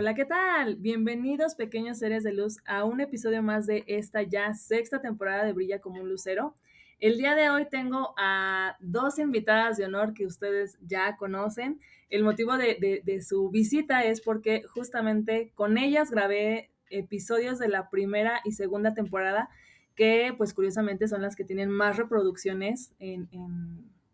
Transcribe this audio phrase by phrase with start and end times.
[0.00, 0.76] Hola, ¿qué tal?
[0.76, 5.52] Bienvenidos pequeños seres de luz a un episodio más de esta ya sexta temporada de
[5.52, 6.54] Brilla como un lucero.
[7.00, 11.80] El día de hoy tengo a dos invitadas de honor que ustedes ya conocen.
[12.10, 18.40] El motivo de, su visita es porque justamente con ellas grabé episodios de la primera
[18.44, 19.48] y segunda temporada
[19.96, 23.28] que pues curiosamente son las que tienen más reproducciones en-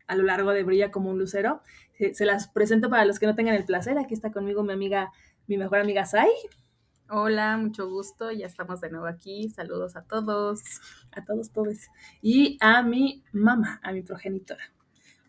[0.06, 1.60] a lo largo de Brilla como un lucero.
[1.98, 3.98] Se, se las presento para los que no tengan el placer.
[3.98, 5.12] Aquí está conmigo mi amiga,
[5.46, 6.30] mi mejor amiga Sai.
[7.10, 9.48] Hola, mucho gusto, ya estamos de nuevo aquí.
[9.50, 10.60] Saludos a todos.
[11.12, 11.76] A todos, todos.
[12.22, 14.72] Y a mi mamá, a mi progenitora.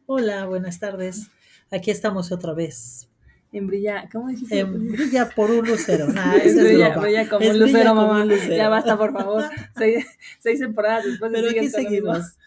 [0.05, 1.30] Hola, buenas tardes.
[1.71, 3.09] Aquí estamos otra vez.
[3.52, 4.59] En Brilla, ¿cómo dijiste?
[4.59, 6.08] En Brilla por un lucero.
[6.13, 8.21] Nah, Es brilla, brilla como Es un brilla lucero, como mamá.
[8.23, 8.55] un lucero.
[8.55, 9.43] Ya basta, por favor.
[9.77, 10.05] Seis,
[10.39, 12.38] seis temporadas después de Pero aquí seguimos.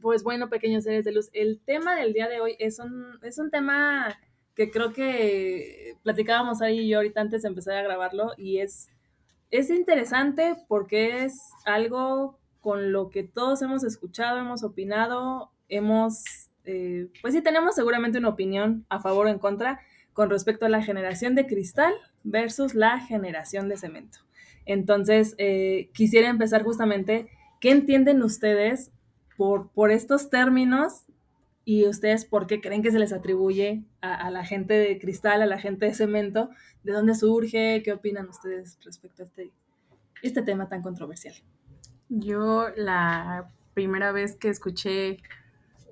[0.00, 3.38] Pues bueno, pequeños seres de luz, el tema del día de hoy es un, es
[3.38, 4.18] un tema
[4.60, 8.90] que creo que platicábamos ahí yo ahorita antes de empezar a grabarlo y es,
[9.50, 11.32] es interesante porque es
[11.64, 18.18] algo con lo que todos hemos escuchado, hemos opinado, hemos, eh, pues sí tenemos seguramente
[18.18, 19.80] una opinión a favor o en contra
[20.12, 24.18] con respecto a la generación de cristal versus la generación de cemento.
[24.66, 28.90] Entonces, eh, quisiera empezar justamente, ¿qué entienden ustedes
[29.38, 31.06] por, por estos términos
[31.70, 35.40] y ustedes por qué creen que se les atribuye a, a la gente de cristal,
[35.40, 36.50] a la gente de cemento?
[36.82, 37.82] ¿De dónde surge?
[37.84, 39.52] ¿Qué opinan ustedes respecto a este,
[40.20, 41.32] este tema tan controversial?
[42.08, 45.18] Yo la primera vez que escuché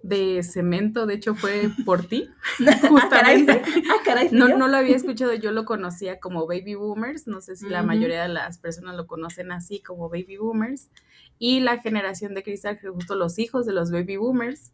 [0.03, 2.29] de cemento, de hecho fue por ti,
[2.89, 3.63] justamente.
[3.89, 4.31] Ah, caray.
[4.33, 7.85] No, no lo había escuchado, yo lo conocía como baby boomers, no sé si la
[7.85, 10.91] mayoría de las personas lo conocen así como baby boomers,
[11.39, 14.73] y la generación de cristal, que justo los hijos de los baby boomers.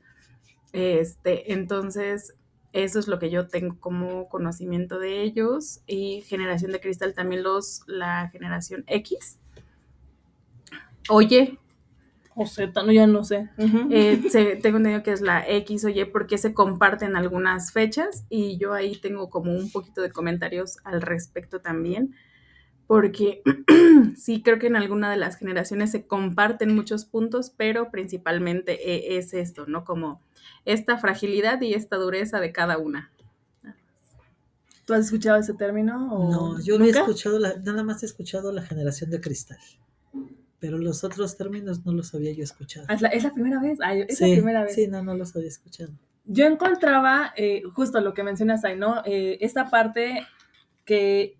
[0.75, 2.35] Este, entonces,
[2.73, 7.43] eso es lo que yo tengo como conocimiento de ellos, y generación de cristal también
[7.45, 9.39] los, la generación X.
[11.09, 11.59] Oye,
[12.37, 13.49] O Z, no, ya no sé.
[13.91, 18.25] Eh, se- tengo entendido que es la X o Y porque se comparten algunas fechas
[18.31, 22.15] y yo ahí tengo como un poquito de comentarios al respecto también,
[22.87, 23.43] porque
[24.17, 29.19] sí creo que en alguna de las generaciones se comparten muchos puntos, pero principalmente eh,
[29.19, 29.85] es esto, ¿no?
[29.85, 30.21] Como
[30.65, 33.11] esta fragilidad y esta dureza de cada una.
[34.87, 36.13] ¿Tú has escuchado ese término?
[36.15, 39.59] O No, yo no he escuchado, la- nada más he escuchado la generación de cristal.
[40.61, 42.87] Pero los otros términos no los había yo escuchado.
[42.89, 43.79] Ah, Es la, es la primera vez.
[43.83, 44.75] Ay, es sí, la primera vez.
[44.75, 45.91] sí, no, no los había escuchado.
[46.27, 49.03] Yo encontraba eh, justo lo que mencionas ahí, ¿no?
[49.05, 50.27] Eh, esta parte
[50.85, 51.37] que,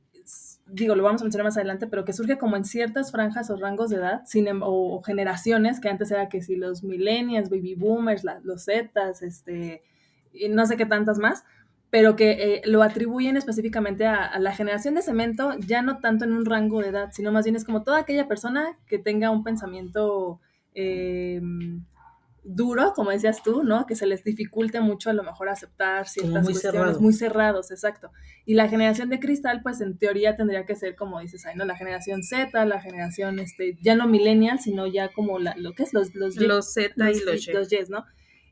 [0.67, 3.57] digo, lo vamos a mencionar más adelante, pero que surge como en ciertas franjas o
[3.57, 7.51] rangos de edad sin em- o, o generaciones, que antes era que si los millennials,
[7.51, 9.83] baby boomers, los zetas, este,
[10.33, 11.45] y no sé qué tantas más,
[11.91, 16.25] pero que eh, lo atribuyen específicamente a, a la generación de cemento, ya no tanto
[16.25, 19.31] en un rango de edad, sino más bien es como toda aquella persona que tenga
[19.31, 20.41] un pensamiento...
[20.75, 21.41] eh,
[22.47, 23.87] duro, como decías tú, ¿no?
[23.87, 27.01] Que se les dificulte mucho a lo mejor aceptar ciertas muy cuestiones cerrado.
[27.01, 28.11] muy cerrados, exacto.
[28.45, 31.65] Y la generación de cristal, pues en teoría tendría que ser, como dices ahí, ¿no?
[31.65, 35.85] La generación Z, la generación, este, ya no millennial, sino ya como la, lo que
[35.85, 37.53] es los, los, Los Z y los Y.
[37.53, 38.05] los Ys, ¿no?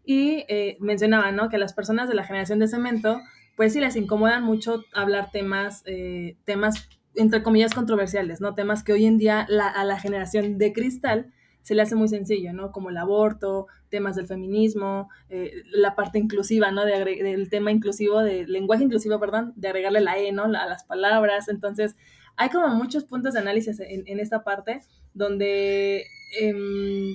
[0.05, 1.49] Y eh, mencionaba, ¿no?
[1.51, 3.21] Que las personas de la generación de cemento,
[3.57, 8.55] pues sí les incomodan mucho hablar temas, eh, temas, entre comillas, controversiales, ¿no?
[8.55, 11.31] Temas que hoy en día la- a la generación de cristal
[11.63, 12.73] se le hace muy sencillo, ¿no?
[12.73, 16.85] Como el aborto, temas del feminismo, eh, la parte inclusiva, ¿no?
[16.85, 20.45] De del tema inclusivo, del lenguaje inclusivo, perdón, de agregarle la E, ¿no?
[20.45, 21.49] A las palabras.
[21.49, 21.97] Entonces,
[22.37, 24.81] hay como muchos puntos de análisis en, en esta parte
[25.15, 26.05] donde
[26.41, 27.15] em,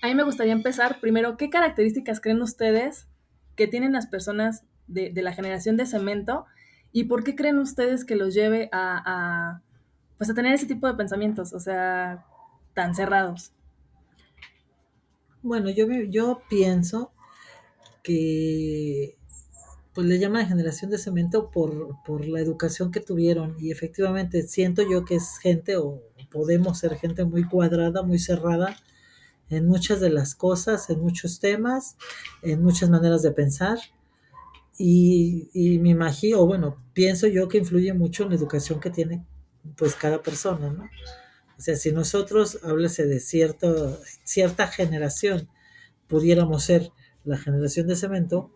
[0.00, 3.06] a mí me gustaría empezar primero, ¿qué características creen ustedes
[3.56, 6.46] que tienen las personas de, de la generación de cemento
[6.90, 9.62] y por qué creen ustedes que los lleve a, a,
[10.18, 12.24] pues a tener ese tipo de pensamientos, o sea,
[12.74, 13.52] tan cerrados?
[15.42, 17.12] Bueno, yo, yo pienso
[18.02, 19.16] que
[19.94, 24.82] pues le llaman generación de cemento por, por la educación que tuvieron y efectivamente siento
[24.88, 28.76] yo que es gente o podemos ser gente muy cuadrada, muy cerrada
[29.50, 31.96] en muchas de las cosas, en muchos temas,
[32.40, 33.78] en muchas maneras de pensar
[34.78, 39.26] y, y me imagino, bueno, pienso yo que influye mucho en la educación que tiene
[39.76, 40.88] pues cada persona, ¿no?
[41.62, 45.48] O sea, si nosotros, háblese de cierto, cierta generación,
[46.08, 46.90] pudiéramos ser
[47.22, 48.50] la generación de cemento,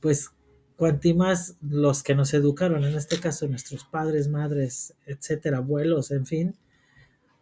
[0.00, 0.30] pues
[0.74, 6.26] cuanti más los que nos educaron, en este caso nuestros padres, madres, etcétera, abuelos, en
[6.26, 6.56] fin,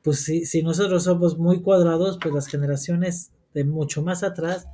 [0.03, 4.67] pues si, si nosotros somos muy cuadrados, pues las generaciones de mucho más atrás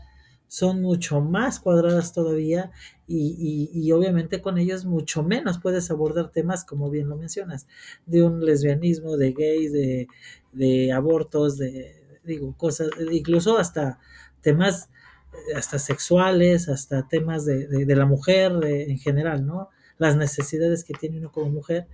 [0.53, 2.73] son mucho más cuadradas todavía
[3.07, 7.67] y, y, y, obviamente con ellos mucho menos puedes abordar temas como bien lo mencionas,
[8.05, 10.09] de un lesbianismo, de gays, de,
[10.53, 13.99] de abortos, de, digo, cosas, incluso hasta
[14.43, 14.91] temas
[15.57, 19.71] hasta sexuales, hasta temas de, de, la mujer en general, ¿no?
[19.97, 21.87] Las necesidades que tiene uno como mujer,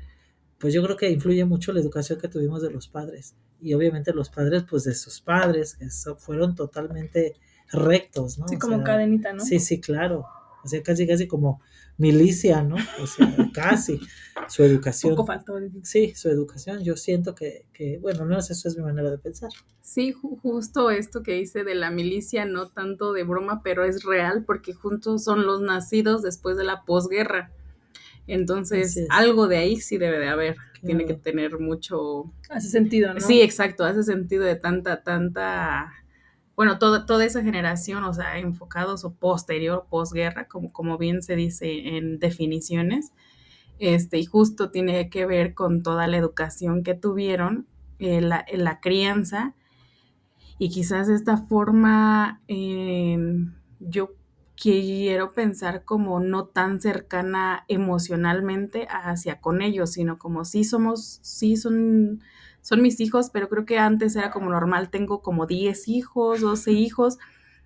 [0.59, 4.13] pues yo creo que influye mucho la educación que tuvimos de los padres y obviamente
[4.13, 7.37] los padres, pues de sus padres, que fueron totalmente
[7.73, 8.49] rectos, ¿no?
[8.49, 9.45] Sí, o como sea, cadenita, ¿no?
[9.45, 10.27] Sí, sí, claro.
[10.65, 11.61] O sea, casi, casi como
[11.97, 12.77] milicia, ¿no?
[13.03, 14.01] O sea, casi.
[14.49, 15.15] Su educación.
[15.15, 15.59] Poco faltó.
[15.83, 16.83] Sí, su educación.
[16.83, 19.51] Yo siento que, que, bueno, no sé, eso es mi manera de pensar.
[19.83, 24.05] Sí, ju justo esto que hice de la milicia, no tanto de broma, pero es
[24.05, 27.51] real porque juntos son los nacidos después de la posguerra.
[28.27, 29.09] Entonces, es.
[29.11, 30.55] algo de ahí sí debe de haber.
[30.55, 30.87] Claro.
[30.87, 32.33] Tiene que tener mucho...
[32.51, 33.21] Hace sentido, ¿no?
[33.21, 35.93] Sí, exacto, hace sentido de tanta, tanta
[36.59, 41.37] bueno, toda, toda esa generación, o sea, enfocados o posterior, posguerra, como, como bien se
[41.37, 43.13] dice en definiciones,
[43.79, 47.69] este, y justo tiene que ver con toda la educación que tuvieron,
[48.01, 49.55] eh, la, la, crianza,
[50.59, 53.17] y quizás esta forma, eh,
[53.79, 54.17] yo
[54.61, 61.57] quiero pensar como no tan cercana emocionalmente hacia con ellos, sino como sí somos, sí
[61.57, 62.21] son
[62.63, 66.73] son mis hijos, pero creo que antes era como normal, tengo como 10 hijos, 12
[66.73, 67.19] hijos,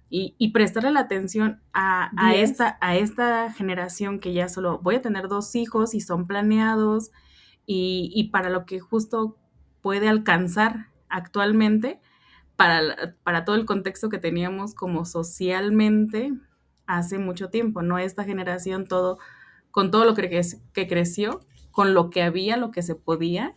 [0.09, 4.97] y, y prestarle la atención a, a, esta, a esta generación que ya solo voy
[4.97, 7.11] a tener dos hijos y son planeados,
[7.67, 9.39] y, y para lo que justo
[9.81, 12.01] puede alcanzar actualmente,
[12.57, 16.33] para, para todo el contexto que teníamos como socialmente
[16.87, 17.99] hace mucho tiempo, ¿no?
[17.99, 19.19] Esta generación, todo,
[19.71, 20.43] con todo lo que,
[20.73, 21.41] que creció,
[21.71, 23.57] con lo que había, lo que se podía,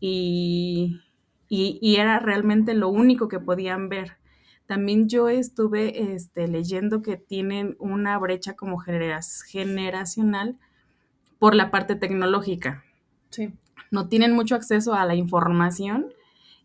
[0.00, 1.00] y,
[1.48, 4.18] y, y, era realmente lo único que podían ver.
[4.66, 10.58] También yo estuve este, leyendo que tienen una brecha como generacional
[11.38, 12.84] por la parte tecnológica.
[13.30, 13.54] Sí.
[13.90, 16.12] No tienen mucho acceso a la información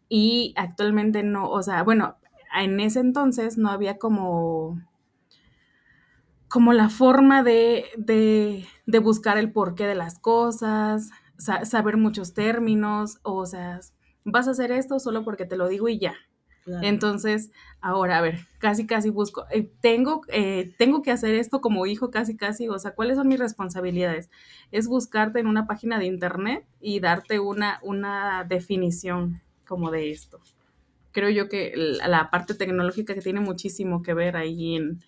[0.09, 2.17] y actualmente no, o sea, bueno,
[2.59, 4.81] en ese entonces no había como
[6.51, 11.09] como la forma de, de, de buscar el porqué de las cosas,
[11.41, 13.79] saber muchos términos, o sea,
[14.23, 16.15] vas a hacer esto solo porque te lo digo y ya.
[16.63, 16.85] Claro.
[16.85, 17.51] Entonces,
[17.81, 22.11] ahora, a ver, casi, casi busco, eh, tengo, eh, tengo que hacer esto como hijo,
[22.11, 24.29] casi, casi, o sea, ¿cuáles son mis responsabilidades?
[24.71, 30.39] Es buscarte en una página de internet y darte una, una definición como de esto.
[31.11, 34.99] Creo yo que la, la parte tecnológica que tiene muchísimo que ver ahí en,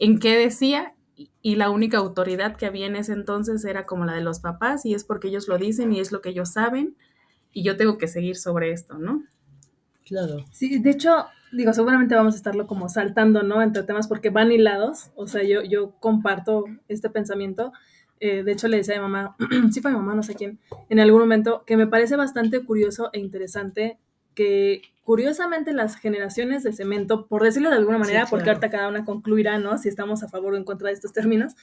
[0.00, 0.94] en qué decía
[1.42, 4.84] y la única autoridad que había en ese entonces era como la de los papás
[4.86, 6.96] y es porque ellos lo dicen y es lo que ellos saben
[7.52, 9.22] y yo tengo que seguir sobre esto, ¿no?
[10.04, 10.44] Claro.
[10.50, 13.62] Sí, de hecho, digo, seguramente vamos a estarlo como saltando, ¿no?
[13.62, 17.72] Entre temas porque van hilados, o sea, yo, yo comparto este pensamiento.
[18.20, 19.36] Eh, de hecho, le decía a mi mamá,
[19.72, 20.58] sí fue a mi mamá, no sé quién,
[20.88, 23.98] en algún momento, que me parece bastante curioso e interesante
[24.34, 28.30] que curiosamente las generaciones de cemento, por decirlo de alguna manera, sí, claro.
[28.30, 29.78] porque ahorita cada una concluirá, ¿no?
[29.78, 31.54] Si estamos a favor o en contra de estos términos,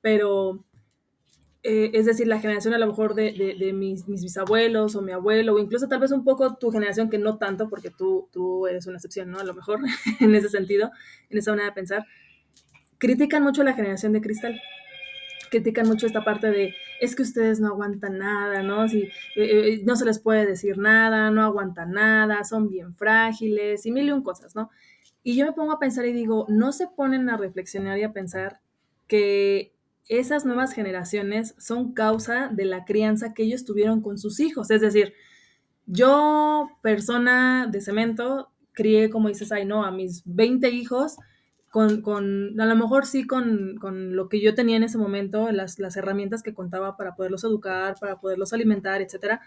[0.00, 0.64] pero
[1.62, 5.02] eh, es decir, la generación a lo mejor de, de, de mis, mis, bisabuelos o
[5.02, 8.28] mi abuelo, o incluso tal vez un poco tu generación, que no tanto, porque tú,
[8.32, 9.38] tú eres una excepción, ¿no?
[9.40, 9.80] A lo mejor
[10.20, 10.90] en ese sentido,
[11.28, 12.06] en esa manera de pensar,
[12.98, 14.60] critican mucho a la generación de cristal
[15.50, 18.88] critican mucho esta parte de es que ustedes no aguantan nada, ¿no?
[18.88, 23.92] Si, eh, no se les puede decir nada, no aguantan nada, son bien frágiles y
[23.92, 24.70] mil y un cosas, ¿no?
[25.22, 28.12] Y yo me pongo a pensar y digo, no se ponen a reflexionar y a
[28.12, 28.60] pensar
[29.08, 29.74] que
[30.08, 34.70] esas nuevas generaciones son causa de la crianza que ellos tuvieron con sus hijos.
[34.70, 35.14] Es decir,
[35.86, 41.16] yo, persona de cemento, crié, como dices, ay, no, a mis 20 hijos
[41.76, 45.52] con, con, a lo mejor sí con, con, lo que yo tenía en ese momento,
[45.52, 49.42] las, las, herramientas que contaba para poderlos educar, para poderlos alimentar, etcétera,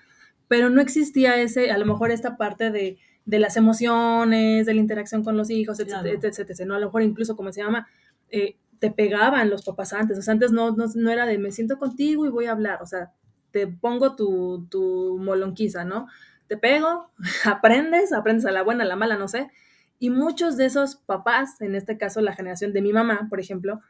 [0.47, 4.79] pero no existía ese, a lo mejor esta parte de, de las emociones, de la
[4.79, 6.19] interacción con los hijos, etcétera, claro.
[6.21, 6.75] etcétera, ¿no?
[6.75, 7.87] A lo mejor incluso, como se llama,
[8.29, 11.51] eh, te pegaban los papás antes, o sea, antes no, no, no, era de me
[11.51, 13.11] siento contigo y voy a hablar, o sea,
[13.49, 16.05] te pongo tu, tu molonquiza, ¿no?
[16.45, 17.09] Te pego,
[17.45, 19.49] aprendes, aprendes a la buena, a la mala, no sé,
[19.99, 23.81] y muchos de esos papás, en este caso la generación de mi mamá, por ejemplo,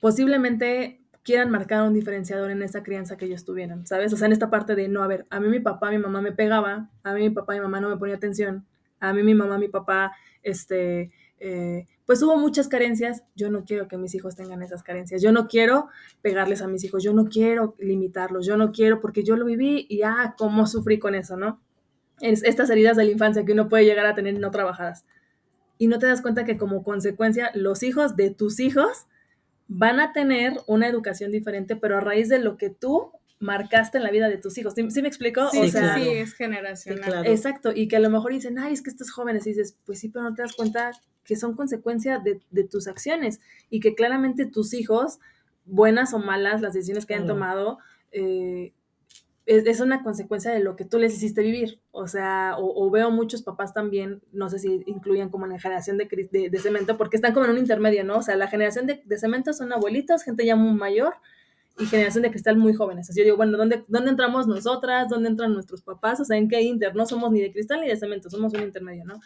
[0.00, 4.12] posiblemente quieran marcar un diferenciador en esa crianza que ellos tuvieron, ¿sabes?
[4.12, 6.20] O sea, en esta parte de, no, a ver, a mí mi papá, mi mamá
[6.20, 8.66] me pegaba, a mí mi papá mi mamá no me ponía atención,
[9.00, 13.88] a mí mi mamá, mi papá, este, eh, pues hubo muchas carencias, yo no quiero
[13.88, 15.88] que mis hijos tengan esas carencias, yo no quiero
[16.22, 19.86] pegarles a mis hijos, yo no quiero limitarlos, yo no quiero, porque yo lo viví
[19.88, 21.60] y, ah, cómo sufrí con eso, ¿no?
[22.20, 25.04] Es estas heridas de la infancia que uno puede llegar a tener no trabajadas.
[25.78, 29.06] Y no te das cuenta que como consecuencia los hijos de tus hijos
[29.68, 34.04] van a tener una educación diferente, pero a raíz de lo que tú marcaste en
[34.04, 34.72] la vida de tus hijos.
[34.74, 35.50] ¿Sí, me explico?
[35.50, 37.04] Sí, o sea, sí, es generacional.
[37.04, 37.28] Sí, claro.
[37.30, 39.98] Exacto, y que a lo mejor dicen, ay, es que estos jóvenes, y dices, pues
[39.98, 40.92] sí, pero no te das cuenta
[41.24, 45.18] que son consecuencia de, de tus acciones y que claramente tus hijos,
[45.66, 47.38] buenas o malas, las decisiones que hayan Claro.
[47.38, 47.78] tomado,
[48.12, 48.72] eh,
[49.46, 51.80] es, es una consecuencia de lo que tú les hiciste vivir.
[51.92, 55.96] O sea, o, veo muchos papás también, no sé si incluyen como en la generación
[55.96, 58.18] de, de, de cemento, porque están como en un intermedio, ¿no?
[58.18, 61.14] O sea, la generación de, de cemento son abuelitos, gente ya muy mayor,
[61.78, 63.08] y generación de cristal muy jóvenes.
[63.08, 65.08] Así yo digo, bueno, ¿dónde, ¿dónde entramos nosotras?
[65.08, 66.20] ¿Dónde entran nuestros papás?
[66.20, 66.94] O sea, ¿en qué inter?
[66.94, 69.20] No somos ni de cristal ni de cemento, somos un intermedio, ¿no?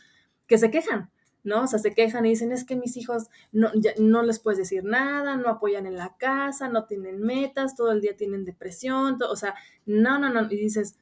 [0.47, 1.11] Que se quejan,
[1.43, 1.63] ¿no?
[1.63, 4.59] O sea, se quejan y dicen, es que mis hijos no, ya, no les puedes
[4.59, 9.19] decir nada, no apoyan en la casa, no tienen metas, todo el día tienen depresión,
[9.23, 9.55] o sea,
[9.87, 10.43] no, no, no.
[10.51, 10.97] Y dices,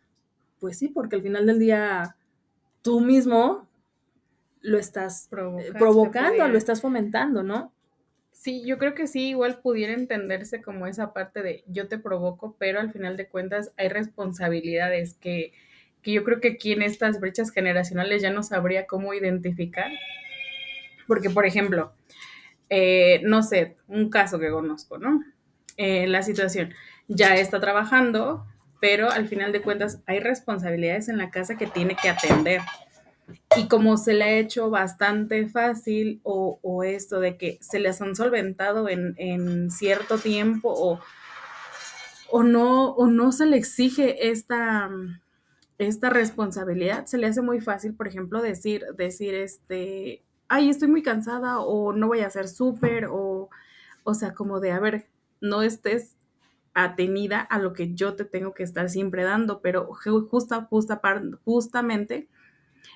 [0.61, 2.17] pues sí, porque al final del día
[2.83, 3.69] tú mismo
[4.61, 7.73] lo estás eh, provocando, lo estás fomentando, ¿no?
[8.33, 12.55] Sí, yo creo que sí, igual pudiera entenderse como esa parte de yo te provoco,
[12.59, 15.53] pero al final de cuentas hay responsabilidades que,
[16.03, 19.91] que yo creo que aquí en estas brechas generacionales ya no sabría cómo identificar.
[21.09, 21.93] Porque, por ejemplo,
[22.71, 25.25] eh, no sé, un caso que conozco, ¿no?
[25.77, 26.73] Eh, la situación,
[27.09, 28.47] ya está trabajando,
[28.81, 32.61] pero al final de cuentas hay responsabilidades en la casa que tiene que atender.
[33.57, 38.01] Y como se le ha hecho bastante fácil o, o esto de que se les
[38.01, 41.01] han solventado en, en cierto tiempo o,
[42.31, 44.91] o, no, o no se le exige esta,
[45.79, 51.03] esta responsabilidad, se le hace muy fácil, por ejemplo, decir, decir este, ay, estoy muy
[51.03, 53.49] cansada o no voy a hacer súper o,
[54.05, 55.07] o sea, como de, a ver,
[55.41, 56.17] no estés
[56.75, 61.01] atenida a lo que yo te tengo que estar siempre dando, pero ju- justa, justa,
[61.45, 62.29] justamente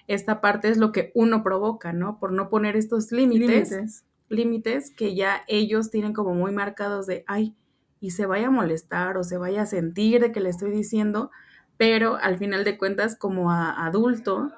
[0.06, 2.18] esta parte es lo que uno provoca, ¿no?
[2.18, 4.04] Por no poner estos límites, Límites.
[4.28, 7.54] límites que ya ellos tienen como muy marcados de, ay,
[8.00, 11.30] y se vaya a molestar o se vaya a sentir de que le estoy diciendo,
[11.76, 14.52] pero al final de cuentas como a- adulto,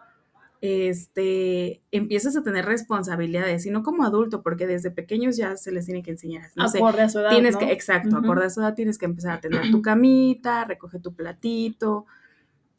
[0.64, 5.84] este, empiezas a tener responsabilidades, y no como adulto, porque desde pequeños ya se les
[5.84, 7.60] tiene que enseñar, no sé, Acorde a su edad, tienes ¿no?
[7.60, 8.18] que, exacto, Ujú.
[8.18, 12.06] acorde a su edad tienes que empezar a tener tu camita, recoger tu platito,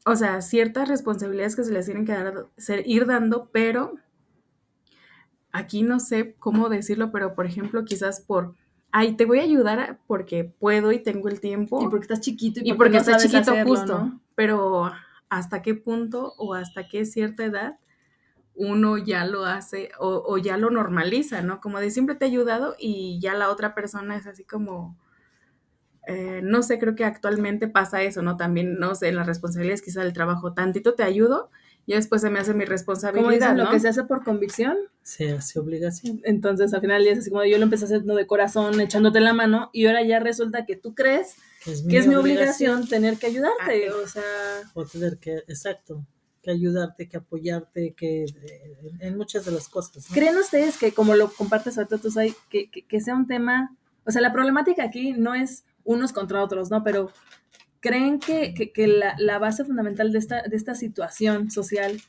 [0.05, 3.93] o sea, ciertas responsabilidades que se les tienen que dar, ser- ir dando, pero
[5.51, 8.55] aquí no sé cómo decirlo, pero por ejemplo, quizás por,
[8.91, 11.81] ay, te voy a ayudar porque puedo y tengo el tiempo.
[11.83, 14.21] Y porque estás chiquito y Y porque, porque no está sabes chiquito hacerlo, justo, ¿no?
[14.35, 14.91] pero
[15.37, 17.75] hasta qué punto o hasta qué cierta edad
[18.55, 21.59] uno ya lo hace o, ya lo normaliza, ¿no?
[21.59, 24.97] Como de siempre te he ayudado y ya la otra persona es así como,
[26.07, 28.37] eh, no sé, creo que actualmente pasa eso, ¿no?
[28.37, 31.51] También, no sé, en las responsabilidades quizá del trabajo, tantito te ayudo
[31.87, 33.63] y después se me hace mi Como responsabilidad, dicen, ¿no?
[33.65, 36.21] lo que se hace por convicción, Se hace obligación.
[36.23, 39.69] entonces al final es así como yo lo empecé haciendo de corazón, echándote la mano,
[39.73, 43.27] y ahora ya resulta que tú crees Que es que es mi obligación tener que
[43.27, 44.23] ayudarte, Ah, o sea,
[44.73, 46.05] O tener que, exacto,
[46.41, 50.09] que ayudarte, que apoyarte, que en, en muchas de las cosas.
[50.09, 50.13] ¿no?
[50.15, 52.09] ¿creen ustedes que como lo compartes ahorita tú,
[52.49, 53.75] que, que, que sea un tema,
[54.05, 56.83] o sea, la problemática aquí no es unos contra otros, ¿no?
[56.83, 57.11] Pero
[57.85, 62.01] ¿creen que, que, la, la base fundamental de esta, de esta situación social,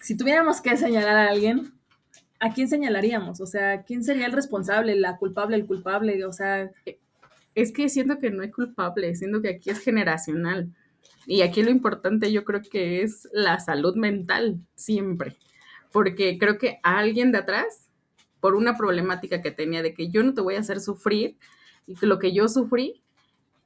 [0.00, 1.74] si tuviéramos que señalar a alguien,
[2.40, 3.42] ¿a quién señalaríamos?
[3.42, 6.24] O sea, ¿quién sería el responsable, la culpable, el culpable?
[6.24, 6.70] O sea,
[7.54, 10.74] Es que siento que no hay culpable, siento que aquí es generacional.
[11.26, 15.36] Y aquí lo importante yo creo que es la salud mental, siempre.
[15.92, 17.90] Porque creo que a alguien de atrás,
[18.40, 21.36] por una problemática que tenía de que yo no te voy a hacer sufrir
[21.86, 23.02] y que lo que yo sufrí,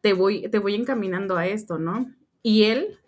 [0.00, 2.11] te voy, te voy encaminando a esto, ¿no?
[2.42, 2.99] Y él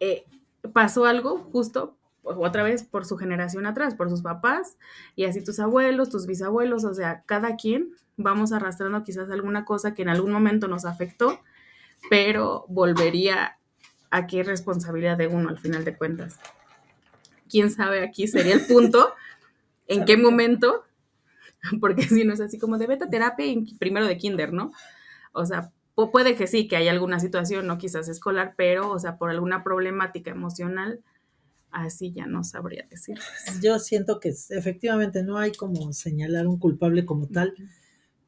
[0.00, 0.24] eh,
[0.72, 4.76] pasó algo justo otra vez por su generación atrás, por sus papás,
[5.16, 9.94] y así tus abuelos, tus bisabuelos, o sea, cada quien vamos arrastrando quizás alguna cosa
[9.94, 11.40] que en algún momento nos afectó,
[12.10, 13.58] pero volvería
[14.10, 16.38] a qué responsabilidad de uno al final de cuentas.
[17.48, 19.14] Quién sabe, aquí sería el punto,
[19.86, 20.84] en qué momento,
[21.80, 23.46] porque si no es así como de beta terapia
[23.78, 24.72] primero de kinder, ¿no?
[25.32, 28.98] O sea, pu- puede que sí, que haya alguna situación, no quizás escolar, pero, o
[29.00, 31.00] sea, por alguna problemática emocional,
[31.72, 33.18] así ya no sabría decir.
[33.60, 37.54] Yo siento que efectivamente no hay como señalar un culpable como tal,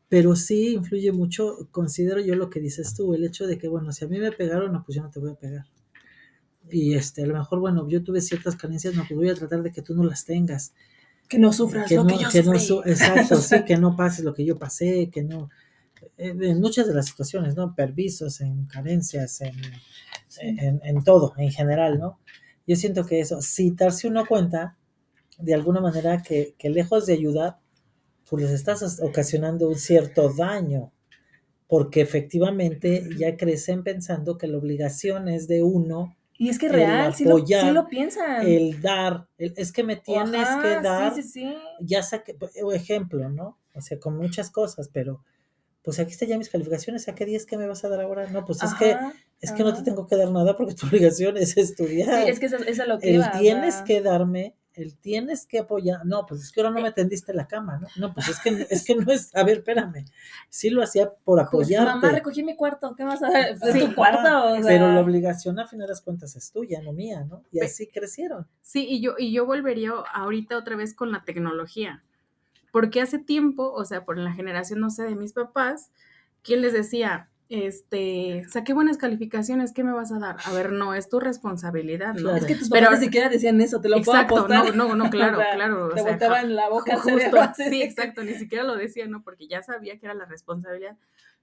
[0.09, 3.93] pero sí influye mucho, considero yo lo que dices tú, el hecho de que, bueno,
[3.93, 5.67] si a mí me pegaron, no, pues yo no te voy a pegar.
[6.71, 9.63] Y este, a lo mejor, bueno, yo tuve ciertas carencias, no, pues voy a tratar
[9.63, 10.73] de que tú no las tengas.
[11.29, 12.67] Que no sufras que lo no, que yo que no sufrí.
[12.67, 15.49] su- exacto, sí, que no pases lo que yo pasé, que no,
[16.21, 17.75] en muchas de las situaciones, ¿no?
[17.75, 19.55] Permisos, en carencias, en,
[20.41, 22.21] en, en todo, en general, ¿no?
[22.67, 24.77] Yo siento que eso, si darse uno cuenta,
[25.39, 27.59] de alguna manera, que, que lejos de ayudar,
[28.29, 30.93] pues les estás ocasionando un cierto daño,
[31.69, 37.15] porque efectivamente ya crecen pensando que la obligación es de uno Y es que real,
[37.15, 38.47] sí lo, sí lo piensan.
[38.47, 41.57] el dar, el- es que me tienes Ajá, que dar, Sí, sí, sí.
[41.81, 42.37] ya saqué,
[42.75, 43.59] ejemplo, ¿no?
[43.75, 45.25] O sea, con muchas cosas, pero
[45.83, 48.29] pues aquí están ya mis calificaciones, ¿a qué 10 que me vas a dar ahora?
[48.31, 50.87] No, pues es que, Ajá, es que no te tengo que dar nada porque tu
[50.89, 52.23] obligación es estudiar.
[52.25, 55.47] Sí, es que eso, eso es lo que el iba, tienes que darme, el tienes
[55.47, 57.89] que apoyar, no, pues es que ahora no me tendiste la cama, ¿no?
[57.97, 60.05] No, pues es que, es que no es, a ver, espérame,
[60.49, 61.87] sí lo hacía por apoyarte.
[61.87, 63.49] Mamá, recogí mi cuarto, ¿qué vas a dar?
[63.49, 64.53] ¿Es Sí, tu cuarto?
[64.53, 67.43] O sea, pero la obligación a final de las cuentas es tuya, no mía, ¿no?
[67.51, 68.47] Y así crecieron.
[68.63, 72.05] Sí, y yo, y yo volvería ahorita otra vez con la tecnología.
[72.73, 75.91] Porque hace tiempo, o sea, por la generación, no sé, de mis papás,
[76.43, 77.29] ¿quién les decía?
[77.49, 80.37] Este, saqué buenas calificaciones, ¿qué me vas a dar?
[80.45, 82.21] A ver, no, es tu responsabilidad, ¿no?
[82.23, 82.37] Claro.
[82.37, 84.77] es que tus Pero- papás ni siquiera decían eso, te lo Exacto, puedo apostar.
[84.77, 85.87] no, no, no, claro, O sea, claro.
[85.87, 89.23] o Te sea, botaban la boca Justo, sí, exacto, ni siquiera lo decía, ¿no?
[89.23, 90.97] Porque ya sabía que era la responsabilidad,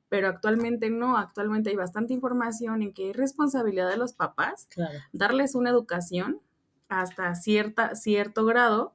[0.10, 4.98] pero actualmente no, actualmente hay bastante información en que es responsabilidad de los papás Claro.
[5.12, 6.39] darles una educación
[6.88, 8.93] hasta cierta, cierto grado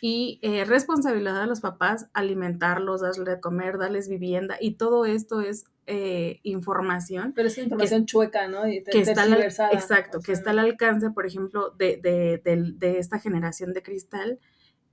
[0.00, 5.40] y eh, responsabilidad de los papás alimentarlos, darles de comer, darles vivienda y todo esto
[5.40, 8.66] es eh, información Pero es información chueca, ¿no?
[8.68, 9.32] Y te- que está al,
[9.72, 13.72] exacto, o que sea, está al alcance, por ejemplo, de, de, del- de esta generación
[13.72, 14.38] de cristal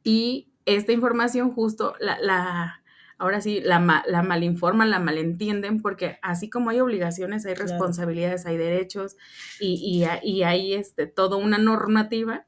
[0.04, 2.84] y esta información justo la, la
[3.20, 7.70] ahora sí, la, la malinforman, la malentienden, porque así como hay obligaciones, hay Claro.
[7.70, 9.16] responsabilidades, hay derechos
[9.60, 12.46] y, y, y hay este, toda una normativa.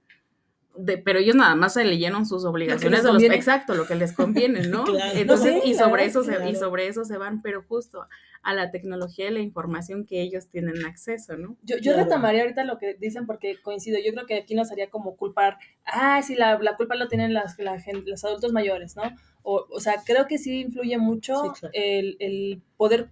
[0.76, 4.14] De, pero ellos nada más se leyeron sus obligaciones de los exacto lo que les
[4.14, 5.18] conviene no Claro.
[5.18, 6.56] entonces sí, y sobre claro, eso se, y claro.
[6.56, 8.08] sobre eso se van pero justo
[8.42, 12.78] a la tecnología y la información que ellos tienen acceso no Yo, retomaría ahorita lo
[12.78, 13.98] que dicen porque coincido.
[14.04, 17.34] Yo creo que aquí nos haría como culpar, ah, sí, la, la culpa lo tienen
[17.34, 19.04] las, la los adultos mayores, ¿no?
[19.44, 23.10] O, o sea, creo que sí influye mucho Sí, el, el poder,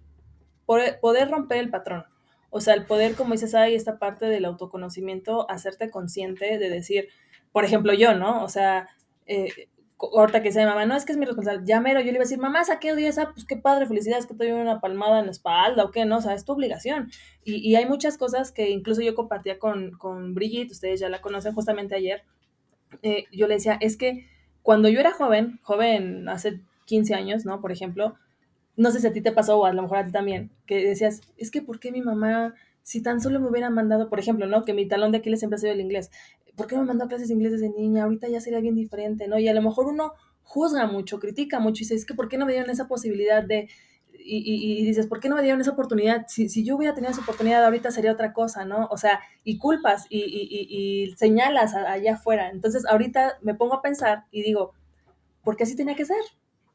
[0.66, 2.04] poder, poder romper el patrón.
[2.50, 7.08] O sea, el poder, como dices, hay esta parte del autoconocimiento, hacerte consciente de decir,
[7.52, 8.44] por ejemplo, yo, ¿no?
[8.44, 8.88] O sea,
[9.26, 9.48] eh,
[9.98, 12.12] ahorita que sea mi mamá, no es que es mi responsabilidad, ya mero, yo le
[12.12, 14.80] iba a decir, mamá, saqué 10, ah, pues qué padre, felicidades, que te dio una
[14.80, 16.18] palmada en la espalda o qué, ¿no?
[16.18, 17.10] O sea, es tu obligación.
[17.44, 21.20] Y, y hay muchas cosas que incluso yo compartía con, con Brigitte, ustedes ya la
[21.20, 22.22] conocen justamente ayer.
[23.02, 24.26] eh, yo le decía, es que
[24.62, 27.60] cuando yo era joven, joven hace 15 años, ¿no?
[27.60, 28.14] Por ejemplo,
[28.76, 30.84] no sé si a ti te pasó o a lo mejor a ti también, que
[30.84, 32.54] decías, es que ¿por qué mi mamá,
[32.88, 34.64] si tan solo me hubiera mandado, por ejemplo, ¿no?
[34.64, 36.10] Que mi talón de Aquiles siempre ha sido el inglés.
[36.56, 38.04] ¿Por qué me mandó clases de inglés desde niña?
[38.04, 39.38] Ahorita ya sería bien diferente, ¿no?
[39.38, 42.38] Y a lo mejor uno juzga mucho, critica mucho y dice, es que ¿por qué
[42.38, 43.68] no me dieron esa posibilidad de...
[44.30, 46.26] Y, y- y dices, ¿por qué no me dieron esa oportunidad?
[46.28, 48.86] Si, si yo hubiera tenido esa oportunidad ahorita sería otra cosa, ¿no?
[48.90, 52.50] O sea, y culpas y, y- señalas allá afuera.
[52.50, 54.72] Entonces ahorita me pongo a pensar y digo,
[55.44, 56.22] ¿por qué así tenía que ser?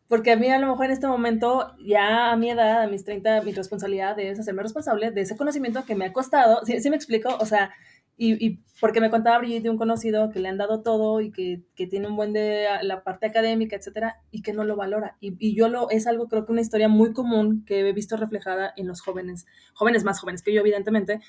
[0.08, 3.04] Porque a mí a lo mejor en este momento, ya a mi edad, a mis
[3.04, 6.62] 30, mi responsabilidad es hacerme responsable de ese conocimiento que me ha costado.
[6.66, 7.36] ¿Sí, me explico?
[7.40, 7.72] O sea,
[8.16, 11.32] y, y porque me contaba Brigitte de un conocido que le han dado todo y
[11.32, 15.18] que, que tiene un buen de la parte académica, etcétera, y que no lo valora.
[15.20, 18.18] Y, y yo lo, es algo, creo que una historia muy común que he visto
[18.18, 21.22] reflejada en los jóvenes, jóvenes más jóvenes que yo, evidentemente,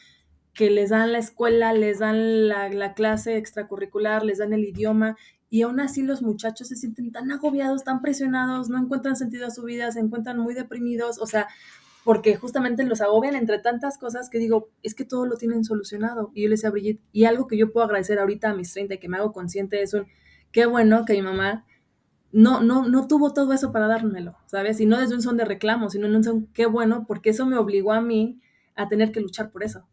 [0.53, 5.17] que les dan la escuela, les dan la, la clase extracurricular, les dan el idioma,
[5.55, 9.53] y aún así los muchachos se sienten tan agobiados, tan presionados, no encuentran sentido a
[9.53, 11.47] su vida, se encuentran muy deprimidos, o sea,
[12.03, 16.33] porque justamente los agobian entre tantas cosas que digo, es que todo lo tienen solucionado.
[16.35, 18.73] Y yo le decía a Brigitte, y algo que yo puedo agradecer ahorita a mis
[18.73, 20.09] 30 y que me hago consciente es un,
[20.51, 21.65] qué bueno que mi mamá
[22.33, 24.81] no, no, no tuvo todo eso para dármelo, ¿sabes?
[24.81, 27.47] Y no desde un son de reclamo, sino en un son, qué bueno, porque eso
[27.47, 28.41] me obligó a mí
[28.75, 29.87] a tener que luchar por eso.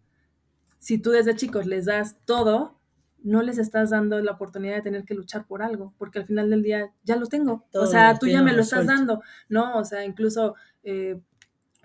[0.80, 2.81] Si tú desde chicos les das todo,
[3.24, 6.50] no les estás dando la oportunidad de tener que luchar por algo, porque al final
[6.50, 7.66] del día ya lo tengo.
[7.72, 9.78] Todo o sea, tú ya me lo estás dando, ¿no?
[9.78, 11.22] O sea, incluso eh,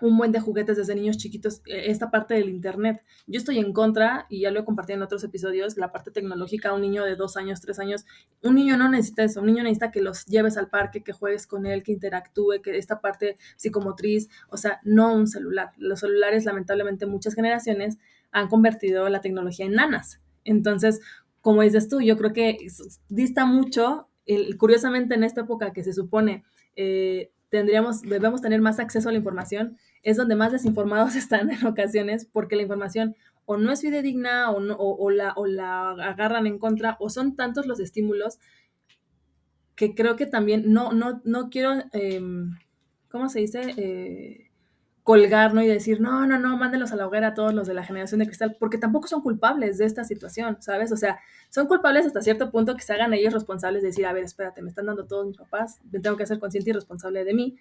[0.01, 3.03] un buen de juguetes desde niños chiquitos, eh, esta parte del Internet.
[3.27, 6.73] Yo estoy en contra, y ya lo he compartido en otros episodios, la parte tecnológica,
[6.75, 8.05] un niño de dos años, tres años,
[8.43, 11.47] un niño no necesita eso, un niño necesita que los lleves al parque, que juegues
[11.47, 15.71] con él, que interactúe, que esta parte psicomotriz, o sea, no un celular.
[15.79, 17.97] Los celulares, lamentablemente, muchas generaciones
[18.33, 20.21] han convertido la tecnología en nanas.
[20.45, 21.01] Entonces,
[21.47, 22.59] como dices tú, yo creo que
[23.09, 24.09] dista mucho,
[24.59, 26.43] curiosamente en esta época que se supone
[26.75, 31.65] eh, tendríamos, debemos tener más acceso a la información, es donde más desinformados están en
[31.65, 36.49] ocasiones, porque la información o no es fidedigna o, no, o, la, o la agarran
[36.49, 38.41] en contra, o son tantos los estímulos
[39.77, 42.21] que creo que también no, no, no quiero, eh,
[43.09, 43.73] ¿cómo se dice?
[43.77, 44.46] Eh,
[45.07, 45.63] colgar, ¿no?
[45.63, 48.19] Y decir, no, no, no, mándenlos a la hoguera a todos los de la generación
[48.19, 50.91] de cristal, porque tampoco son culpables de esta situación, ¿sabes?
[50.91, 54.13] O sea, son culpables hasta cierto punto que se hagan ellos responsables de decir, a
[54.13, 57.25] ver, espérate, me están dando todos mis papás, me tengo que hacer consciente y responsable
[57.25, 57.57] de mí,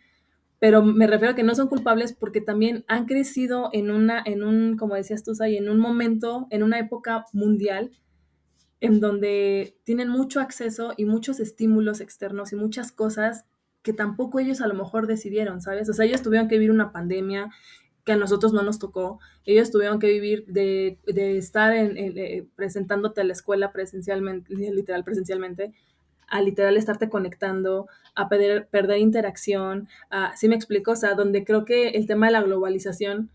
[0.58, 4.44] pero me refiero a que no son culpables porque también han crecido en una, en
[4.44, 7.92] un, como decías tú, Say, en un momento, en una época mundial
[8.80, 13.46] en donde tienen mucho acceso y muchos estímulos externos y muchas cosas
[13.86, 15.88] que tampoco ellos a lo mejor decidieron, ¿sabes?
[15.88, 17.52] O sea, ellos tuvieron que vivir una pandemia
[18.04, 19.20] que a nosotros no nos tocó.
[19.46, 24.52] Ellos tuvieron que vivir de, de estar en, en, eh, presentándote a la escuela presencialmente,
[24.56, 25.72] literal presencialmente,
[26.28, 30.94] a literal estarte conectando, a perder, perder interacción, a, ¿sí me explico?
[30.94, 33.30] O sea, donde creo que el tema de la globalización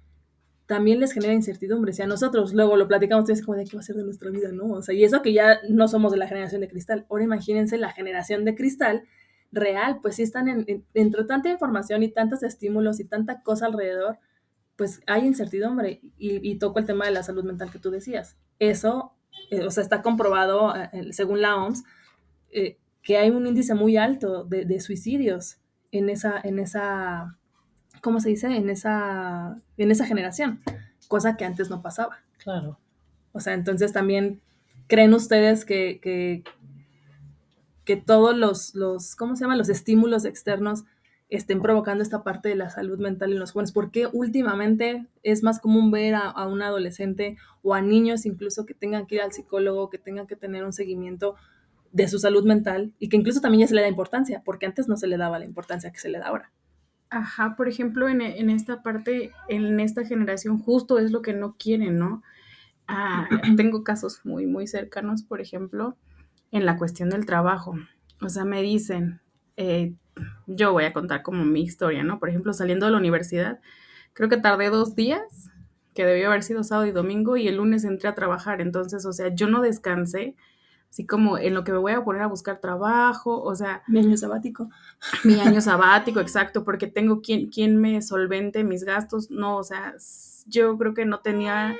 [0.66, 1.92] también les genera incertidumbre.
[1.92, 4.30] Si a nosotros luego lo platicamos, es como de qué va a ser de nuestra
[4.30, 4.66] vida, ¿no?
[4.72, 7.06] O sea, y eso que ya no somos de la generación de cristal.
[7.08, 9.04] Ahora imagínense la generación de cristal
[9.52, 13.66] real, pues sí están en, en, entre tanta información y tantos estímulos y tanta cosa
[13.66, 14.18] alrededor,
[14.76, 18.36] pues hay incertidumbre y, y toco el tema de la salud mental que tú decías.
[18.58, 19.12] Eso,
[19.50, 21.84] eh, o sea, está comprobado eh, según la OMS
[22.50, 25.58] eh, que hay un índice muy alto de, de, suicidios
[25.90, 27.38] en esa, en esa,
[28.02, 28.46] ¿cómo se dice?
[28.48, 30.60] En esa, en esa generación,
[31.08, 32.18] cosa que antes no pasaba.
[32.42, 32.78] Claro.
[33.32, 34.40] O sea, entonces también
[34.86, 36.44] creen ustedes que, que,
[37.90, 39.56] que todos los, los, ¿cómo se llama?
[39.56, 40.84] Los estímulos externos
[41.28, 43.72] estén provocando esta parte de la salud mental en los jóvenes.
[43.72, 48.74] Porque últimamente es más común ver a, a, un adolescente o a niños incluso que
[48.74, 51.34] tengan que ir al psicólogo, que tengan que tener un seguimiento
[51.90, 54.86] de su salud mental y que incluso también ya se le da importancia, porque antes
[54.86, 56.52] no se le daba la importancia que se le da ahora.
[57.08, 61.56] Ajá, por ejemplo, en, en esta parte, en esta generación, justo es lo que no
[61.58, 62.22] quieren, ¿no?
[62.86, 65.96] Ah, tengo casos muy, muy cercanos, por ejemplo,
[66.52, 67.74] en la cuestión del trabajo.
[68.20, 69.20] O sea, me dicen,
[69.56, 69.94] eh,
[70.46, 72.18] yo voy a contar como mi historia, ¿no?
[72.18, 73.60] Por ejemplo, saliendo de la universidad,
[74.12, 75.50] creo que tardé dos días,
[75.94, 78.60] que debió haber sido sábado y domingo, y el lunes entré a trabajar.
[78.60, 80.36] Entonces, o sea, yo no descansé,
[80.90, 83.82] así como en lo que me voy a poner a buscar trabajo, o sea...
[83.86, 84.70] Mi año sabático.
[85.24, 89.30] Mi año sabático, exacto, porque tengo quien, quien me solvente mis gastos.
[89.30, 89.94] No, o sea,
[90.46, 91.76] yo creo que no tenía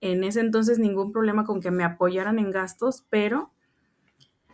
[0.00, 3.50] en ese entonces ningún problema con que me apoyaran en gastos, pero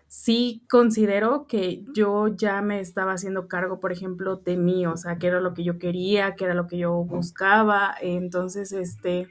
[0.08, 5.18] sí considero que yo ya me estaba haciendo cargo, por ejemplo, de mí, o sea,
[5.18, 7.94] que era lo que yo quería, que era lo que yo buscaba.
[8.00, 9.28] Entonces, este,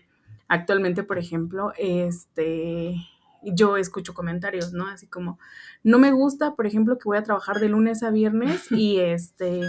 [0.48, 2.96] actualmente, por ejemplo, este,
[3.44, 4.88] yo escucho comentarios, ¿no?
[4.88, 5.40] Así como,
[5.84, 9.62] no me gusta, por ejemplo, que voy a trabajar de lunes a viernes y este,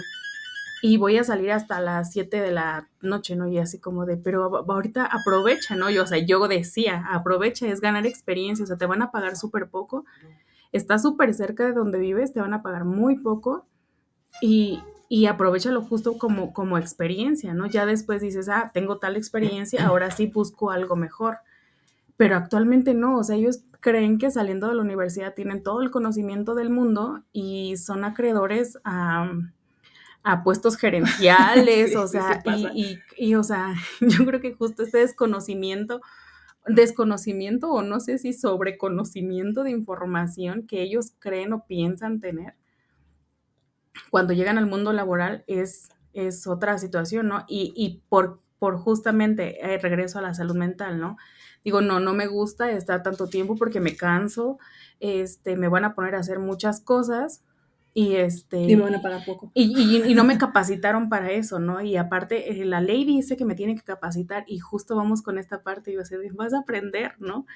[0.82, 3.48] y voy a salir hasta las 7 de la noche, ¿no?
[3.48, 5.88] Y así como de, pero ahorita aprovecha, ¿no?
[5.88, 9.36] Yo, o sea, yo decía, aprovecha, es ganar experiencia, o sea, te van a pagar
[9.36, 10.04] súper poco
[10.72, 13.66] está súper cerca de donde vives, te van a pagar muy poco
[14.40, 17.66] y, y aprovechalo justo como, como experiencia, ¿no?
[17.66, 21.38] Ya después dices, ah, tengo tal experiencia, ahora sí busco algo mejor.
[22.16, 25.90] Pero actualmente no, o sea, ellos creen que saliendo de la universidad tienen todo el
[25.90, 29.30] conocimiento del mundo y son acreedores a,
[30.22, 32.98] a puestos gerenciales, sí, o sea, sí, y, y,
[33.28, 36.00] y, o sea, yo creo que justo este desconocimiento
[36.66, 42.54] desconocimiento o no sé si sobreconocimiento de información que ellos creen o piensan tener,
[44.10, 47.44] cuando llegan al mundo laboral es, es otra situación, ¿no?
[47.48, 51.16] Y, y por, por justamente eh, regreso a la salud mental, ¿no?
[51.64, 54.58] Digo, no, no me gusta estar tanto tiempo porque me canso,
[55.00, 57.42] este, me van a poner a hacer muchas cosas,
[57.98, 59.50] y este y me van a pagar poco.
[59.54, 63.38] y, y, y, no me capacitaron para eso no y aparte eh, la ley dice
[63.38, 66.52] que me tiene que capacitar y justo vamos con esta parte y yo sé vas
[66.52, 67.46] a aprender no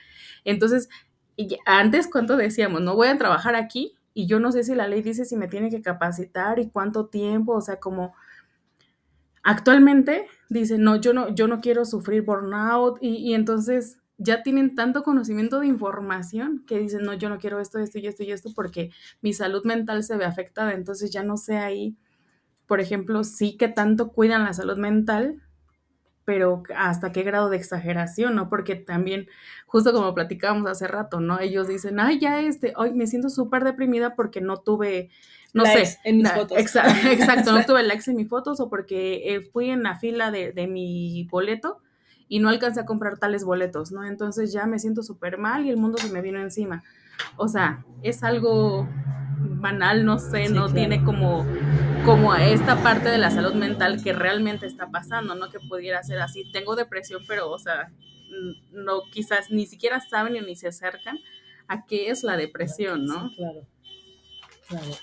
[0.46, 0.88] entonces
[1.36, 4.88] y antes cuánto decíamos no voy a trabajar aquí y yo no sé si la
[4.88, 8.14] ley dice si me tiene que capacitar y cuánto tiempo o sea como
[9.42, 14.74] actualmente dice no yo no yo no quiero sufrir burnout y, y entonces ya tienen
[14.74, 18.32] tanto conocimiento de información que dicen, no, yo no quiero esto, esto y esto y
[18.32, 18.90] esto porque
[19.22, 21.96] mi salud mental se ve afectada, entonces ya no sé ahí,
[22.66, 25.42] por ejemplo, sí que tanto cuidan la salud mental,
[26.26, 28.50] pero hasta qué grado de exageración, ¿no?
[28.50, 29.26] Porque también,
[29.66, 31.40] justo como platicábamos hace rato, ¿no?
[31.40, 35.08] Ellos dicen, ay, ya este, hoy me siento súper deprimida porque no tuve,
[35.54, 36.58] no sé, en mis fotos.
[36.58, 40.30] Exacto, exacto, no tuve likes en mis fotos o porque eh, fui en la fila
[40.30, 41.80] de, de mi boleto
[42.30, 44.06] y no alcancé a comprar tales boletos, ¿no?
[44.06, 46.84] Entonces ya me siento súper mal y el mundo se me vino encima.
[47.36, 48.88] O sea, es algo
[49.60, 50.74] banal, no sé, sí, no claro.
[50.74, 51.44] tiene como
[52.04, 56.20] como esta parte de la salud mental que realmente está pasando, no que pudiera ser
[56.20, 56.50] así.
[56.52, 57.90] Tengo depresión, pero, o sea,
[58.70, 61.18] no, quizás ni siquiera saben ni se acercan
[61.68, 63.28] a qué es la depresión, ¿no?
[63.28, 63.66] Sí, claro.
[64.68, 64.96] Claro.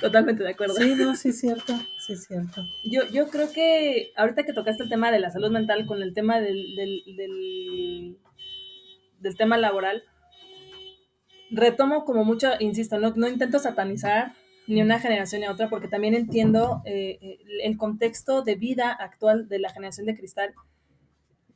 [0.00, 0.74] Totalmente de acuerdo.
[0.74, 1.72] Sí, no, sí cierto,
[2.12, 2.64] es cierto.
[2.84, 6.14] Yo, yo creo que ahorita que tocaste el tema de la salud mental con el
[6.14, 8.16] tema del, del,
[9.20, 10.02] del, tema laboral,
[11.50, 14.34] retomo como mucho, insisto, no, no intento satanizar
[14.66, 19.48] ni una generación ni otra, porque también entiendo eh, eh, el contexto de vida actual
[19.48, 20.54] de la generación de cristal.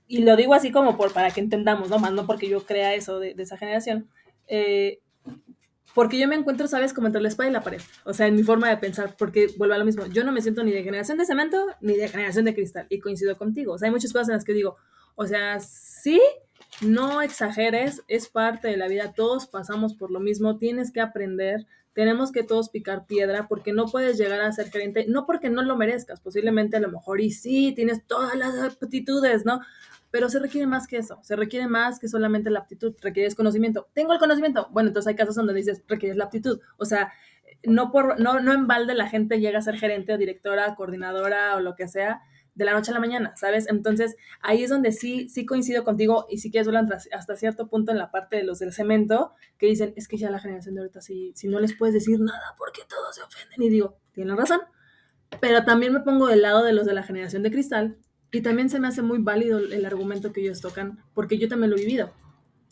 [0.07, 1.99] Y lo digo así como por, para que entendamos, ¿no?
[1.99, 4.09] Más no porque yo crea eso de, de esa generación.
[4.49, 5.01] Eh,
[5.95, 6.93] porque yo me encuentro, ¿sabes?
[6.93, 7.81] Como entre la espada y la pared.
[8.05, 10.07] O sea, en mi forma de pensar, porque vuelvo a lo mismo.
[10.07, 12.87] Yo no me siento ni de generación de cemento ni de generación de cristal.
[12.91, 13.75] Y coincido contigo.
[13.75, 14.77] O sea, hay muchas cosas en las que digo,
[15.15, 16.21] o sea, sí,
[16.81, 19.13] no exageres, es parte de la vida.
[19.15, 20.59] Todos pasamos por lo mismo.
[20.59, 21.67] Tienes que aprender.
[21.93, 25.63] Tenemos que todos picar piedra porque no puedes llegar a ser gerente, no porque no
[25.63, 29.61] lo merezcas, posiblemente a lo mejor y sí, tienes todas las aptitudes, ¿no?
[30.15, 33.89] Pero se requiere más que eso, se requiere más que solamente la aptitud, requieres conocimiento.
[33.95, 37.13] Tengo el conocimiento, bueno, entonces hay casos donde dices, requieres la aptitud, o sea,
[37.65, 41.57] no, por, no, no en balde la gente llega a ser gerente o directora, coordinadora
[41.57, 42.23] o lo que sea
[42.55, 43.67] de la noche a la mañana, ¿sabes?
[43.69, 47.91] Entonces ahí es donde sí, sí coincido contigo y sí quieres hablar hasta cierto punto
[47.91, 50.83] en la parte de los del cemento, que dicen, es que ya la generación de
[50.83, 54.37] ahorita, si, si no les puedes decir nada porque todos se ofenden, y digo, tienen
[54.37, 54.61] razón,
[55.41, 57.99] pero también me pongo del lado de los de la generación de cristal,
[58.35, 61.71] y también se me hace muy válido el argumento que ellos tocan, porque yo también
[61.71, 62.13] lo he vivido.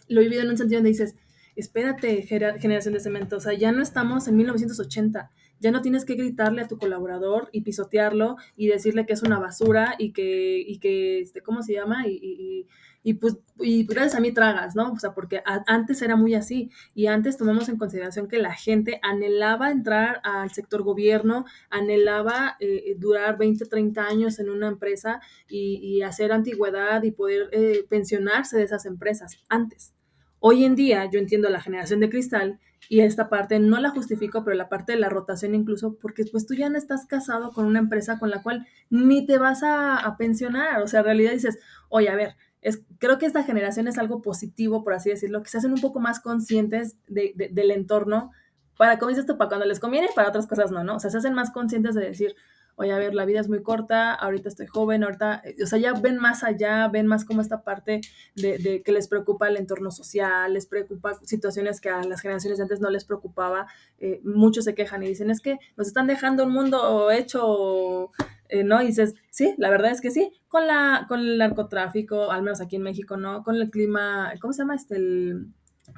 [0.09, 1.15] Lo he vivido en un sentido donde dices,
[1.55, 6.15] espérate, generación de cemento, o sea, ya no estamos en 1980, ya no tienes que
[6.15, 10.79] gritarle a tu colaborador y pisotearlo y decirle que es una basura y que, y
[10.79, 12.09] que este, ¿cómo se llama?
[12.09, 12.67] Y, y,
[13.03, 14.93] y pues, y gracias a mí tragas, ¿no?
[14.93, 19.01] O sea, porque antes era muy así y antes tomamos en consideración que la gente
[19.03, 25.79] anhelaba entrar al sector gobierno, anhelaba eh, durar 20, 30 años en una empresa y,
[25.83, 29.95] y hacer antigüedad y poder eh, pensionarse de esas empresas antes.
[30.39, 34.45] Hoy en día yo entiendo la generación de cristal y esta parte no la justifico,
[34.45, 37.65] pero la parte de la rotación incluso, porque pues tú ya no estás casado con
[37.67, 40.83] una empresa con la cual ni te vas a, a pensionar.
[40.83, 44.23] O sea, en realidad dices, oye, a ver, es, creo que esta generación es algo
[44.23, 48.31] positivo, por así decirlo, que se hacen un poco más conscientes de, de, del entorno,
[48.79, 50.97] para, como dices tú, para cuando les conviene, para otras cosas no, ¿no?
[50.97, 52.35] O sea, se hacen más conscientes de decir,
[52.77, 55.93] oye, a ver, la vida es muy corta, ahorita estoy joven, ahorita, o sea, ya
[55.93, 58.01] ven más allá, ven más como esta parte
[58.35, 62.59] de, de, que les preocupa el entorno social, les preocupa situaciones que a las generaciones
[62.59, 63.67] de antes no les preocupaba,
[63.99, 68.11] eh, muchos se quejan y dicen, es que nos están dejando un mundo hecho,
[68.53, 68.83] eh, ¿no?
[68.83, 72.61] Y dices, sí, la verdad es que sí, con, la, con el narcotráfico, al menos
[72.61, 73.43] aquí en México, ¿no?
[73.43, 74.75] Con el clima, ¿cómo se llama?
[74.75, 75.47] Este, el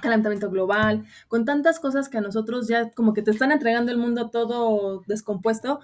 [0.00, 3.98] calentamiento global, con tantas cosas que a nosotros ya como que te están entregando el
[3.98, 5.80] mundo todo descompuesto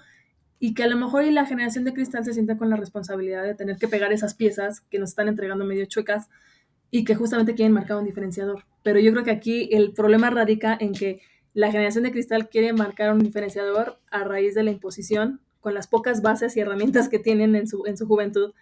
[0.59, 3.43] y que a lo mejor y la generación de cristal se siente con la responsabilidad
[3.43, 6.29] de tener que pegar esas piezas que nos están entregando medio chuecas
[6.89, 8.63] y que justamente quieren marcar un diferenciador.
[8.81, 11.21] Pero yo creo que aquí el problema radica en que
[11.53, 15.87] la generación de cristal quiere marcar un diferenciador a raíz de la imposición con las
[15.87, 18.53] pocas bases y herramientas que tienen en su, en su juventud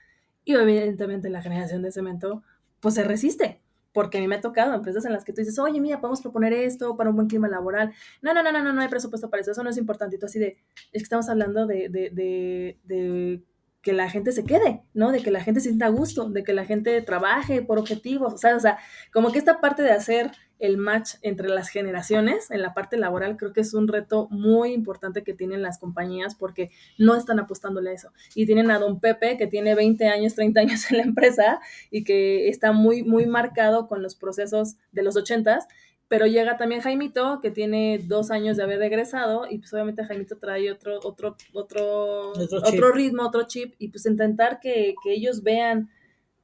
[0.45, 2.43] y evidentemente la generación de cemento
[2.79, 3.61] pues se resiste
[3.93, 6.21] porque a mí me ha tocado empresas en las que tú dices, oye, mira, podemos
[6.21, 7.91] proponer esto para un buen clima laboral.
[8.21, 10.15] No, no, no, no, no, no hay presupuesto para eso, eso no es importante.
[10.15, 10.57] Y tú así de,
[10.91, 13.43] es que estamos hablando de, de, de, de
[13.81, 15.11] que la gente se quede, ¿no?
[15.11, 18.33] De que la gente se sienta a gusto, de que la gente trabaje por objetivos,
[18.33, 18.77] o sea, o sea,
[19.11, 23.37] como que esta parte de hacer el match entre las generaciones en la parte laboral
[23.37, 27.91] creo que es un reto muy importante que tienen las compañías porque no están apostándole
[27.91, 28.11] a eso.
[28.35, 32.03] Y tienen a don Pepe que tiene 20 años, 30 años en la empresa y
[32.03, 35.65] que está muy, muy marcado con los procesos de los 80s
[36.09, 40.39] pero llega también Jaimito, que tiene dos años de haber egresado, y pues obviamente Jaimito
[40.39, 45.43] trae otro, otro, otro, otro, otro ritmo, otro chip, y pues intentar que, que ellos
[45.43, 45.91] vean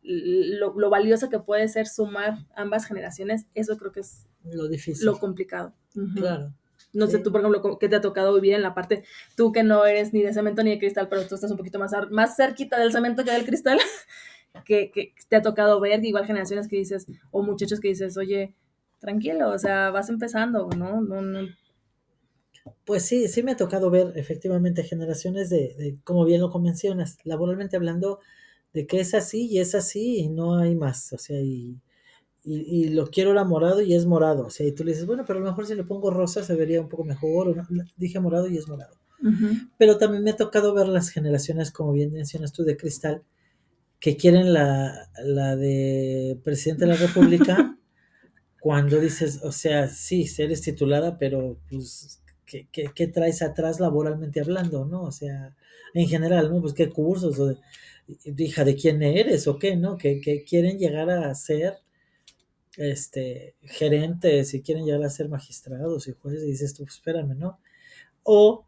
[0.05, 5.05] lo, lo, valioso que puede ser sumar ambas generaciones, eso creo que es lo difícil.
[5.05, 5.73] Lo complicado.
[5.95, 6.13] Uh -huh.
[6.15, 6.53] Claro.
[6.93, 9.03] No sé, tú, por ejemplo, ¿qué te ha tocado vivir en la parte,
[9.35, 11.77] tú que no eres ni de cemento ni de cristal, pero tú estás un poquito
[11.77, 13.79] más, más cerquita del cemento que del cristal,
[14.65, 18.55] que, que te ha tocado ver, igual generaciones que dices, o muchachos que dices, oye,
[18.99, 21.01] tranquilo, o sea, vas empezando, ¿no?
[21.01, 21.49] no, no.
[22.85, 27.17] Pues sí, sí me ha tocado ver efectivamente generaciones de, de, como bien lo mencionas,
[27.23, 28.19] laboralmente hablando,
[28.75, 31.79] de que es así y es así y no hay más, o sea, y,
[32.43, 35.05] y, y, lo quiero la morado y es morado, o sea, y tú le dices,
[35.05, 37.55] bueno, pero a lo mejor si le pongo rosa se vería un poco mejor, o
[37.55, 38.97] no, dije morado y es morado.
[39.23, 39.71] Uh -huh.
[39.77, 43.23] Pero también me ha tocado ver las generaciones, como bien mencionas tú, de cristal,
[44.01, 47.77] que quieren la, la de presidente de la República
[48.59, 54.41] cuando dices, o sea, sí, eres titulada, pero pues qué, qué, qué traes atrás laboralmente
[54.41, 55.03] hablando, ¿no?
[55.03, 55.55] O sea,
[55.93, 56.59] en general, ¿no?
[56.61, 57.57] Pues qué cursos, o de,
[58.07, 59.97] hija de quién eres o qué, ¿no?
[59.97, 61.79] Que, que quieren llegar a ser
[62.77, 67.37] este, gerentes y quieren llegar a ser magistrados y jueces y dices tú, pues, espérame,
[67.37, 67.59] ¿no?
[68.23, 68.65] O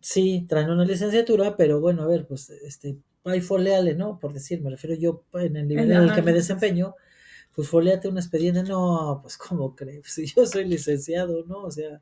[0.00, 4.18] sí, traen una licenciatura, pero bueno, a ver, pues este, hay foleale, ¿no?
[4.18, 6.94] Por decir, me refiero yo en el nivel en el que me desempeño,
[7.54, 10.06] pues foleate un expediente, no, pues ¿cómo crees?
[10.14, 11.64] Si yo soy licenciado, ¿no?
[11.64, 12.00] O sea,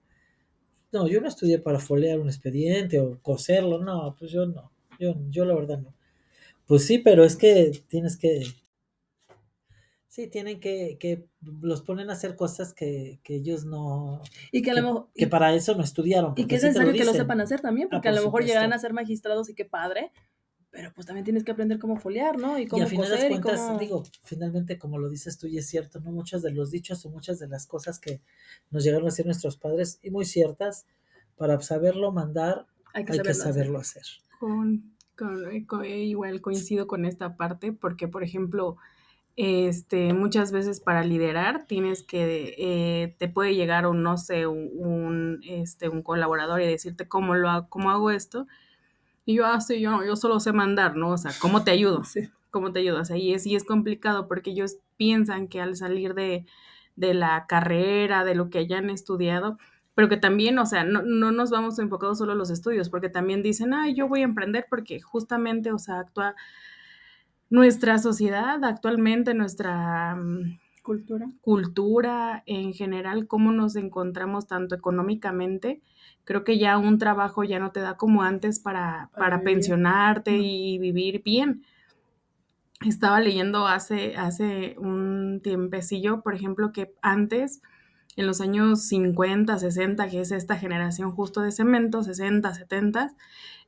[0.92, 5.14] no, yo no estudié para folear un expediente o coserlo, no, pues yo no, yo,
[5.30, 5.94] yo la verdad no.
[6.68, 8.44] Pues sí, pero es que tienes que,
[10.06, 14.70] sí, tienen que, que los ponen a hacer cosas que, que ellos no, Y que
[14.70, 15.08] a lo mejor...
[15.14, 16.34] que para eso no estudiaron.
[16.36, 18.22] Y que es sí necesario que lo sepan hacer también, Ah, porque a por lo
[18.26, 18.46] mejor supuesto.
[18.46, 20.12] llegarán a ser magistrados y qué padre,
[20.70, 22.58] pero pues también tienes que aprender cómo foliar, ¿no?
[22.58, 23.78] Y Y cómo a final de coser y cuentas, cómo...
[23.78, 26.12] digo, finalmente, como lo dices tú, y es cierto, ¿no?
[26.12, 28.20] Muchos de los dichos o muchas de las cosas que
[28.70, 30.86] nos llegaron a decir nuestros padres, y muy ciertas,
[31.36, 33.54] para saberlo mandar, hay que hay que saberlo hacer.
[33.54, 34.02] saberlo hacer.
[34.38, 38.76] Con, con- co- igual coincido con esta parte, porque por ejemplo,
[39.36, 44.70] este, muchas veces para liderar tienes que, eh, te puede llegar un, no sé, un,
[44.74, 48.46] un, este, un colaborador y decirte cómo lo hago, cómo hago esto.
[49.26, 51.10] Y yo, ah, sí, yo, yo solo sé mandar, ¿no?
[51.10, 52.02] O sea, ¿cómo te ayudo?
[52.12, 52.28] Sí.
[52.50, 53.00] ¿Cómo te ayudo?
[53.02, 56.46] O sea, y es, y es complicado porque ellos piensan que al salir de,
[56.96, 59.58] de la carrera, de lo que hayan estudiado,
[59.98, 63.08] pero que también, o sea, no, no nos vamos enfocados solo a los estudios, porque
[63.08, 66.36] también dicen, ah, yo voy a emprender porque justamente, o sea, actúa
[67.50, 71.26] nuestra sociedad actualmente, nuestra mm, Cultura.
[71.40, 75.82] cultura en general, cómo nos encontramos tanto económicamente.
[76.22, 80.78] Creo que ya un trabajo ya no te da como antes para, Para pensionarte y
[80.78, 81.64] vivir bien.
[82.86, 87.62] Estaba leyendo hace, hace un tiempecillo, por ejemplo, que antes,
[88.18, 93.14] en los años 50, 60, que es esta generación justo de cemento, 60, 70,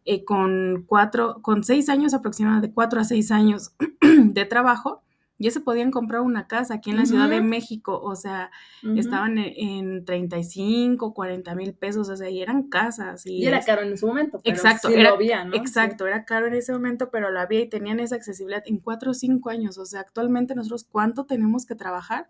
[0.05, 5.03] eh, con cuatro, con seis años aproximadamente, de cuatro a seis años de trabajo,
[5.39, 7.41] ya se podían comprar una casa aquí en la Ciudad de.
[7.41, 8.51] México, o sea,
[8.83, 8.99] Ujú.
[8.99, 13.25] estaban en, en 35, 40 mil pesos, o sea, y eran casas.
[13.25, 15.55] Y, Y era es- caro en su momento, pero Exacto, sí era, lo había, ¿no?
[15.57, 19.13] exacto, era caro en ese momento, pero lo había y tenían esa accesibilidad en cuatro
[19.13, 19.79] o cinco años.
[19.79, 22.29] O sea, actualmente nosotros, ¿cuánto tenemos que trabajar?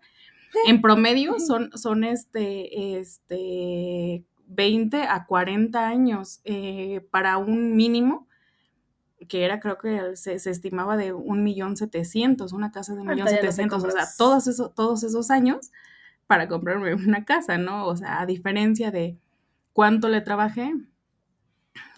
[0.67, 8.27] En promedio son, son este, este, 20 a 40 años eh, para un mínimo
[9.27, 13.07] que era creo que se, se estimaba de un millón setecientos, una casa de un
[13.07, 15.71] millón setecientos, o sea, todos esos, todos esos años
[16.27, 17.85] para comprarme una casa, ¿no?
[17.85, 19.19] O sea, a diferencia de
[19.73, 20.73] cuánto le trabajé,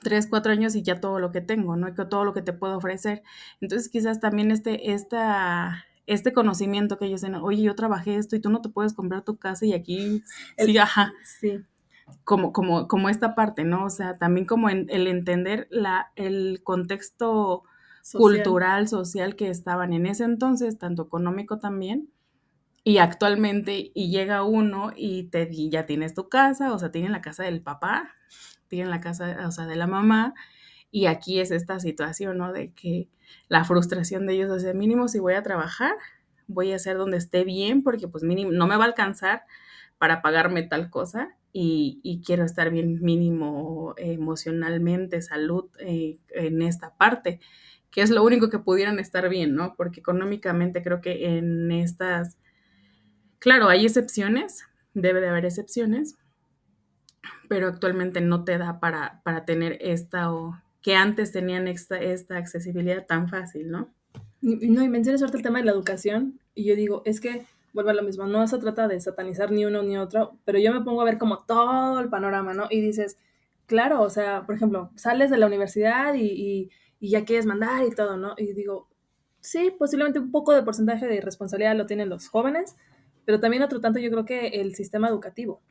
[0.02, 1.88] tres, cuatro años y ya todo lo que tengo, ¿no?
[1.88, 3.24] Y que todo lo que te puedo ofrecer.
[3.62, 8.42] Entonces, quizás también este, esta, este conocimiento que ellos tienen, oye, yo trabajé esto y
[8.42, 10.24] tú no te puedes comprar tu casa y aquí,
[10.58, 11.60] El- sí, ajá, Sí.
[12.24, 13.86] como, como, como esta parte, ¿no?
[13.86, 17.64] O sea, también como en- el entender la, el contexto
[18.02, 18.44] Social.
[18.44, 22.10] cultural, social que estaban en ese entonces, tanto económico también,
[22.84, 27.14] y actualmente, y llega uno y te y ya tienes tu casa, o sea, tienen
[27.14, 28.10] la casa del papá,
[28.68, 30.34] tienen la casa, o sea, de la mamá,
[30.94, 32.54] y aquí es esta situación, ¿no?
[32.54, 33.10] De que
[33.50, 35.96] la frustración de ellos, o sea, mínimo si voy a trabajar,
[36.46, 39.42] voy a hacer donde esté bien, porque pues mínimo no me va a alcanzar
[39.98, 46.62] para pagarme tal cosa y, y quiero estar bien mínimo eh, emocionalmente, salud eh, en
[46.62, 47.40] esta parte,
[47.90, 49.74] que es lo único que pudieran estar bien, ¿no?
[49.76, 52.38] Porque económicamente creo que en estas,
[53.40, 56.20] claro, hay excepciones, debe de haber excepciones,
[57.50, 61.98] pero actualmente no te da para, para tener esta o que antes tenían esta,
[62.38, 63.92] accesibilidad tan fácil, ¿no?
[64.42, 67.92] No, y mencionas ahorita el tema de la educación, y yo digo, es que vuelve
[67.92, 70.82] a lo mismo, no se trata de satanizar ni uno ni otro, pero yo me
[70.82, 72.68] pongo a ver como todo el panorama, ¿no?
[72.70, 73.18] Y dices,
[73.66, 76.70] claro, o sea, por ejemplo, sales de la universidad y, y-
[77.00, 78.36] y ya quieres mandar y todo, ¿no?
[78.38, 78.88] Y digo,
[79.42, 82.76] sí, posiblemente un poco de porcentaje de responsabilidad lo tienen los jóvenes,
[83.26, 85.62] pero también otro tanto yo creo que el sistema educativo.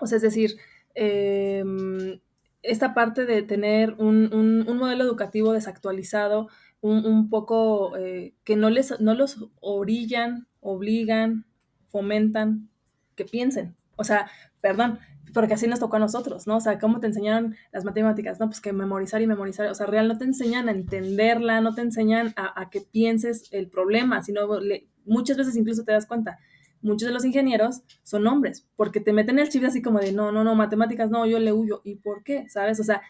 [0.00, 0.56] O sea, es decir,
[0.94, 2.20] em,
[2.64, 6.48] esta parte de tener un, un- modelo educativo desactualizado,
[6.80, 11.46] un, un poco eh, que no, les, no los orillan, obligan,
[11.88, 12.68] fomentan
[13.14, 13.76] que piensen.
[13.96, 14.28] O sea,
[14.60, 14.98] perdón,
[15.32, 16.56] porque así nos tocó a nosotros, ¿no?
[16.56, 18.38] O sea, ¿cómo te enseñaron las matemáticas?
[18.40, 19.66] No, pues que memorizar y memorizar.
[19.68, 23.48] O sea, real no te enseñan a entenderla, no te enseñan a, a que pienses
[23.52, 26.38] el problema, sino le- muchas veces incluso te das cuenta.
[26.84, 30.30] Muchos de los ingenieros son hombres, porque te meten el chip así como de no,
[30.30, 31.80] no, no, matemáticas, no, yo le huyo.
[31.82, 32.46] ¿Y por qué?
[32.50, 32.78] ¿Sabes?
[32.78, 33.00] O sea,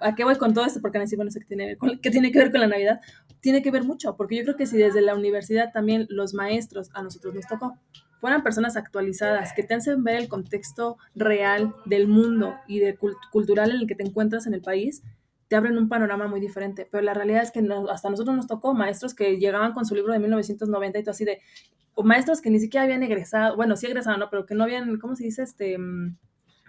[0.00, 0.80] ¿a qué voy con todo esto?
[0.80, 3.00] Porque decir, bueno, que tiene, que tiene que ver con la Navidad.
[3.40, 6.90] Tiene que ver mucho, porque yo creo que si desde la universidad también los maestros,
[6.94, 7.76] a nosotros nos tocó,
[8.20, 13.16] fueran personas actualizadas, que te hacen ver el contexto real del mundo y de cult
[13.32, 15.02] cultural en el que te encuentras en el país,
[15.48, 16.88] te abren un panorama muy diferente.
[16.90, 19.94] Pero la realidad es que no, hasta nosotros nos tocó maestros que llegaban con su
[19.94, 21.40] libro de 1990 y todo así de,
[21.94, 24.28] o maestros que ni siquiera habían egresado, bueno, sí egresado, ¿no?
[24.30, 25.42] Pero que no habían, ¿cómo se dice?
[25.42, 25.78] Este,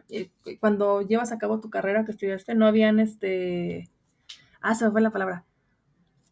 [0.10, 3.90] eh, cuando llevas a cabo tu carrera que estudiaste, no habían, este,
[4.62, 5.46] ah, se me fue la palabra.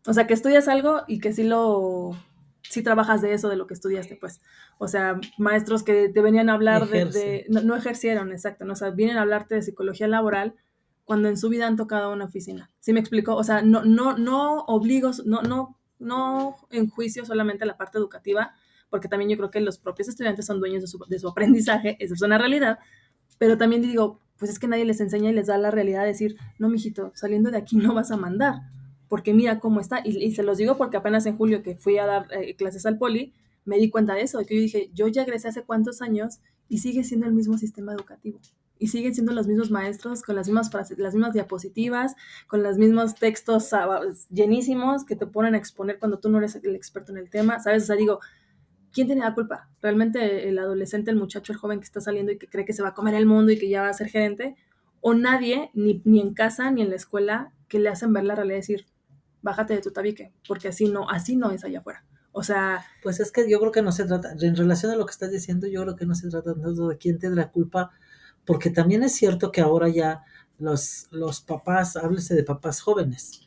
[0.07, 2.11] O sea, que estudias algo y que sí lo,
[2.61, 4.41] sí trabajas de eso, de lo que estudiaste, pues.
[4.77, 8.73] O sea, maestros que te venían a hablar de, de no, no, ejercieron, exacto, ¿no?
[8.73, 10.55] o sea, vienen a hablarte de psicología laboral
[11.05, 12.71] cuando en su vida han tocado una oficina.
[12.79, 13.35] ¿Sí me explico?
[13.35, 18.53] O sea, no, no, no obligo, no, no, no enjuicio solamente la parte educativa,
[18.89, 21.95] porque también yo creo que los propios estudiantes son dueños de su, de su aprendizaje,
[22.03, 22.79] eso es una realidad,
[23.37, 26.07] pero también digo, pues es que nadie les enseña y les da la realidad de
[26.07, 28.55] decir, no, mijito, saliendo de aquí no vas a mandar,
[29.07, 31.97] porque mira cómo está, y, y se los digo porque apenas en julio que fui
[31.97, 33.33] a dar eh, clases al poli,
[33.63, 36.39] me di cuenta de eso, de que yo dije, yo ya egresé hace cuántos años
[36.69, 38.39] y sigue siendo el mismo sistema educativo.
[38.77, 42.15] Y siguen siendo los mismos maestros con las mismas, frases, las mismas diapositivas,
[42.47, 43.69] con los mismos textos
[44.29, 47.59] llenísimos que te ponen a exponer cuando tú no eres el experto en el tema,
[47.59, 47.83] ¿sabes?
[47.83, 48.19] O sea, digo,
[48.91, 49.69] ¿quién tiene la culpa?
[49.81, 52.81] ¿Realmente el adolescente, el muchacho, el joven que está saliendo y que cree que se
[52.81, 54.55] va a comer el mundo y que ya va a ser gerente?
[55.01, 58.35] ¿O nadie, ni, ni en casa ni en la escuela, que le hacen ver la
[58.35, 58.85] realidad y decir,
[59.41, 62.05] bájate de tu tabique, porque así no, así no es allá afuera?
[62.31, 62.85] O sea...
[63.03, 65.31] Pues es que yo creo que no se trata, en relación a lo que estás
[65.31, 67.91] diciendo, yo creo que no se trata tanto de quién la culpa,
[68.45, 70.23] porque también es cierto que ahora ya
[70.57, 73.41] los, los papás, háblese de papás jóvenes,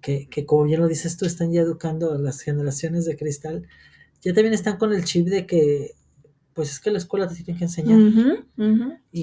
[0.00, 3.66] que, que como bien lo dices tú, están ya educando a las generaciones de cristal,
[4.22, 5.94] ya también están con el chip de que,
[6.54, 7.98] pues es que la escuela te tiene que enseñar.
[7.98, 9.00] Uh -huh, uh -huh.
[9.12, 9.20] Y,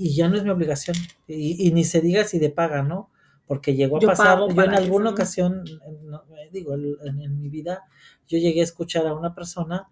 [0.00, 0.96] y, y, ya no es mi obligación.
[1.28, 3.10] Y, y, ni se diga si de paga, ¿no?
[3.46, 5.64] Porque llegó a yo pasar, yo en alguna ocasión,
[6.04, 7.84] no, digo, en, en, mi vida,
[8.26, 9.88] yo llegué a escuchar a una persona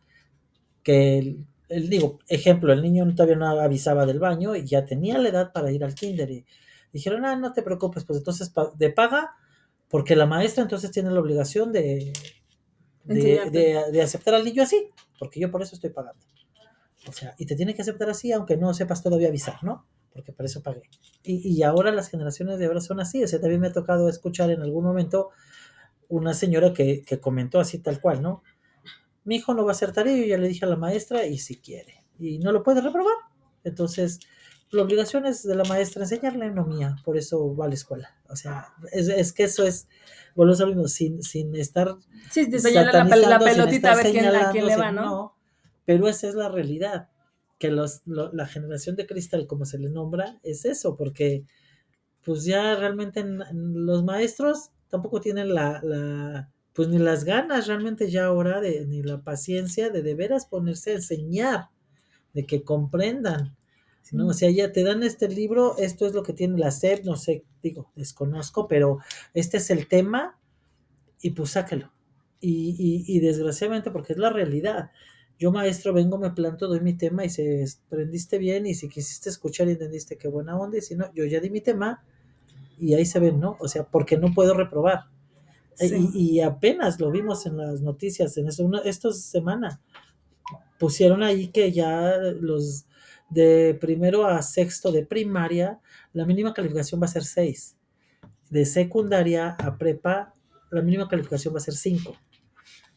[0.83, 1.37] que,
[1.71, 5.53] el, digo, ejemplo, el niño todavía no avisaba del baño y ya tenía la edad
[5.53, 6.31] para ir al kinder.
[6.31, 6.45] Y
[6.93, 9.35] dijeron, ah, no te preocupes, pues entonces de paga,
[9.89, 12.13] porque la maestra entonces tiene la obligación de,
[13.05, 16.25] de, de, de, aceptar al niño así, porque yo por eso estoy pagando.
[17.09, 19.87] O sea, y te tiene que aceptar así, aunque no sepas todavía avisar, ¿no?
[20.13, 20.83] Porque para eso pagué.
[21.23, 23.23] Y, y ahora las generaciones de ahora son así.
[23.25, 25.31] O sea, también me ha tocado escuchar en algún momento
[26.09, 28.43] una señora que, que comentó así tal cual, ¿no?
[29.25, 31.39] Mi hijo no va a hacer tarea, yo ya le dije a la maestra, y
[31.39, 32.05] si quiere.
[32.19, 33.15] Y no lo puede reprobar.
[33.65, 34.21] Entonces,
[34.71, 36.97] la obligación es de la maestra enseñarle, no mía.
[37.05, 38.17] Por eso va a la escuela.
[38.29, 39.89] O sea, es, es que eso es
[40.35, 41.97] volvemos a lo mismo, sin, sin estar.
[42.31, 45.03] Sí, la, la, la, pelotita a ver quién, a quién le va, ¿no?
[45.03, 45.37] ¿no?
[45.85, 47.09] Pero esa es la realidad.
[47.59, 51.45] Que los, lo, la generación de cristal, como se le nombra, es eso, porque
[52.25, 57.67] pues ya realmente en, en los maestros tampoco tienen la, la, pues ni las ganas
[57.67, 61.69] realmente ya ahora, de, ni la paciencia de de veras ponerse a enseñar,
[62.33, 63.57] de que comprendan.
[64.13, 64.29] ¿no?
[64.29, 67.17] O sea, ya te dan este libro, esto es lo que tiene la SEP, no
[67.17, 68.99] sé, digo, desconozco, pero
[69.35, 70.39] este es el tema
[71.21, 71.93] y pues sácalo.
[72.41, 74.91] Y, y, y, desgraciadamente, porque es la realidad,
[75.39, 77.43] yo maestro vengo, me planto, doy mi tema y si
[77.87, 81.25] aprendiste bien y si quisiste escuchar y entendiste qué buena onda y si no, yo
[81.25, 82.05] ya di mi tema
[82.79, 83.57] y ahí se ven, ¿no?
[83.61, 85.05] O sea, porque no puedo reprobar.
[85.89, 86.11] Sí.
[86.15, 89.81] Y, y, apenas lo vimos en las noticias, en eso, una, esta semana,
[90.79, 92.87] pusieron ahí que ya los
[93.31, 95.81] de primero a sexto de primaria,
[96.13, 97.77] la mínima calificación va a ser 6.
[98.51, 100.35] De secundaria a prepa,
[100.71, 102.17] la mínima calificación va a ser 5.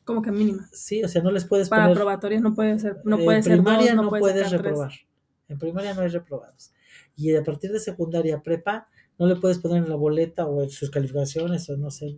[0.03, 0.67] ¿Cómo que mínima?
[0.73, 1.97] Sí, o sea, no les puedes Para poner...
[1.97, 4.89] probatorias no puede ser, no puede en ser primaria dos, no, no puede puedes reprobar.
[4.89, 5.07] Tres.
[5.47, 6.73] En primaria no hay reprobados.
[7.15, 10.63] Y a partir de secundaria a prepa, no le puedes poner en la boleta o
[10.63, 12.17] en sus calificaciones, o no sé,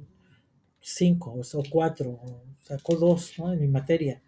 [0.88, 3.52] 5 o 4, o sacó 2, ¿no?
[3.54, 4.22] En mi materia.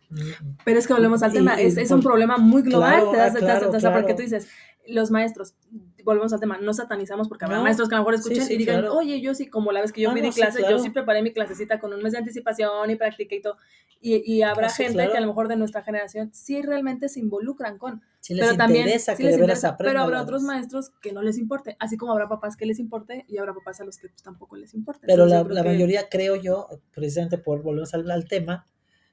[0.65, 3.11] Pero es que volvemos al Y- tema, y es, es un problema muy global, Claro,
[3.11, 4.17] te das, ah, te das- claro, o sea, porque claro.
[4.17, 4.47] tú dices,
[4.88, 5.55] los maestros,
[6.03, 8.47] volvemos al tema, no satanizamos porque habrá No, maestros que a lo mejor sí, escuchen
[8.47, 8.95] sí, y digan, claro.
[8.97, 10.77] oye, yo sí, como la vez que yo Ah, fui no, de sí, clase, claro.
[10.77, 13.57] yo sí preparé mi clasecita con un mes de anticipación y practiqué y todo,
[13.99, 15.11] y, y habrá Ah, sí, gente claro.
[15.11, 18.57] que a lo mejor de nuestra generación sí realmente se involucran con, Si les pero
[18.57, 21.38] también interesa sí que les de veras interesa, pero habrá otros maestros que no les
[21.38, 24.23] importe, así como habrá papás que les importe y habrá papás a los que pues,
[24.23, 25.05] tampoco les importe.
[25.07, 28.65] Pero Entonces, la, creo la que- mayoría, creo yo, precisamente por volvemos al, al tema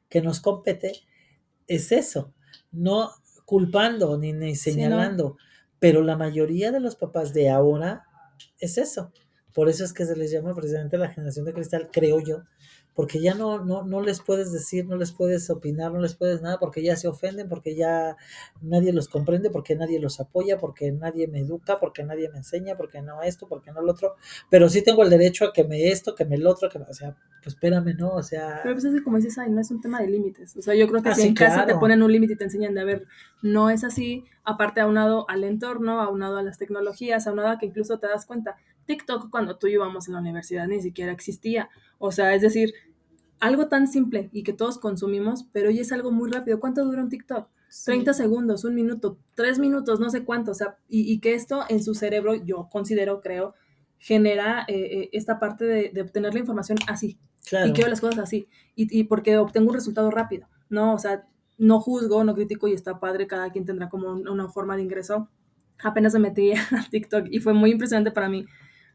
[0.08, 0.92] que nos compete,
[1.66, 2.32] es eso,
[2.70, 3.10] no
[3.46, 5.00] culpando ni, ni Sí, ¿no?
[5.84, 8.06] Pero la mayoría de los papás de ahora
[8.58, 9.12] es eso.
[9.54, 12.42] Por eso es que se les llama precisamente la generación de cristal, creo yo,
[12.94, 16.42] porque ya no, no, no les puedes decir, no les puedes opinar, no les puedes
[16.42, 18.16] nada, porque ya se ofenden, porque ya
[18.62, 22.76] nadie los comprende, porque nadie los apoya, porque nadie me educa, porque nadie me enseña,
[22.76, 24.14] porque no esto, porque no lo otro,
[24.48, 26.84] pero sí tengo el derecho a que me esto, que me el otro, que me,
[26.86, 28.10] o sea, pues espérame, ¿no?
[28.14, 28.60] O sea...
[28.62, 30.56] Pero pues es que como dices, ay, no es un tema de límites.
[30.56, 32.36] O sea, yo creo que Ah, si sí, en casa te ponen un límite y
[32.36, 33.06] te enseñan de, a ver,
[33.42, 37.98] no es así, aparte aunado al entorno, aunado a las tecnologías, aunado a que incluso
[37.98, 41.68] te das cuenta, TikTok cuando tú íbamos en la universidad ni siquiera existía.
[41.98, 42.72] O sea, es decir,
[43.40, 46.60] algo tan simple y que todos consumimos, pero hoy es algo muy rápido.
[46.60, 47.48] ¿Cuánto dura un TikTok?
[47.84, 51.64] 30 segundos, un minuto, tres minutos, no sé cuánto, o sea, y, y que esto
[51.68, 53.54] en su cerebro, yo considero, creo,
[53.98, 57.18] genera eh, eh, esta parte de, de obtener la información así,
[57.48, 57.66] Claro.
[57.68, 60.94] y quiero las cosas así, y, y porque obtengo un resultado rápido, ¿no?
[60.94, 61.26] O sea,
[61.58, 64.82] no juzgo, no critico y está padre, cada quien tendrá como un- una forma de
[64.82, 65.28] ingreso.
[65.82, 68.46] Apenas me metí a TikTok y fue muy impresionante para mí.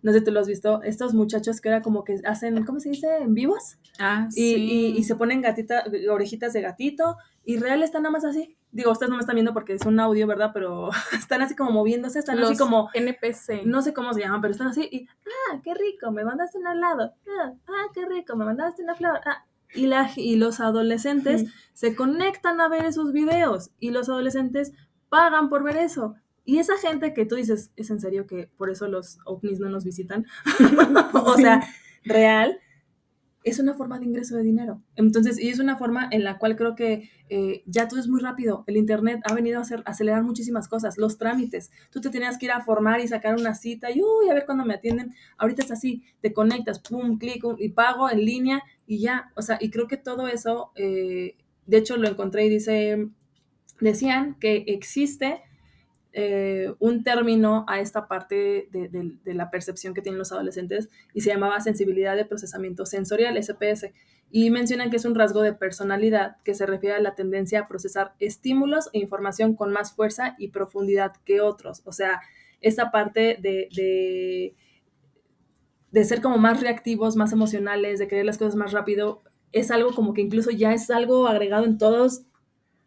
[0.02, 2.90] No sé tú lo has visto, estos muchachos que era como que hacen, ¿cómo se
[2.90, 3.18] dice?
[3.18, 3.78] ¿En vivos?
[4.00, 4.56] Ah, Y, sí.
[4.56, 8.56] y, y se ponen gatita, orejitas de gatito y real están nada más así.
[8.72, 10.52] Digo, ustedes no me están viendo porque es un audio, ¿verdad?
[10.54, 13.66] Pero están así como moviéndose, están así como, NPC.
[13.66, 15.08] no sé cómo se llaman, pero están así y,
[15.52, 19.20] ah, qué rico, me mandaste un helado, ah, ah, qué rico, me mandaste una flor,
[19.26, 19.46] ah.
[19.74, 24.72] Y, la, y los adolescentes se conectan a ver esos videos y los adolescentes
[25.10, 26.16] pagan por ver eso.
[26.50, 29.70] Y esa gente que tú dices, es en serio que por eso los ovnis no
[29.70, 30.26] nos visitan.
[31.14, 31.62] o sea,
[32.04, 32.60] real,
[33.44, 34.82] es una forma de ingreso de dinero.
[34.96, 38.20] Entonces, y es una forma en la cual creo que eh, ya todo es muy
[38.20, 38.64] rápido.
[38.66, 41.70] El Internet ha venido a hacer, acelerar muchísimas cosas, los trámites.
[41.92, 44.48] Tú te tenías que ir a formar y sacar una cita y, uy, a ver
[44.48, 45.14] cuándo me atienden.
[45.38, 49.32] Ahorita es así, te conectas, pum, clic y pago en línea y ya.
[49.36, 51.36] O sea, y creo que todo eso, eh,
[51.68, 53.08] de hecho lo encontré y dice,
[53.80, 55.44] decían que existe
[56.12, 61.30] eh, un término a esta parte de, la percepción que tienen los adolescentes y se
[61.30, 63.92] llamaba sensibilidad de procesamiento sensorial, SPS,
[64.32, 67.68] y mencionan que es un rasgo de personalidad que se refiere a la tendencia a
[67.68, 71.82] procesar estímulos e información con más fuerza y profundidad que otros.
[71.86, 72.22] O sea,
[72.62, 74.56] esta parte de, de,
[75.92, 79.94] de ser como más reactivos, más emocionales, de querer las cosas más rápido, es algo
[79.94, 82.24] como que incluso ya es algo agregado en todos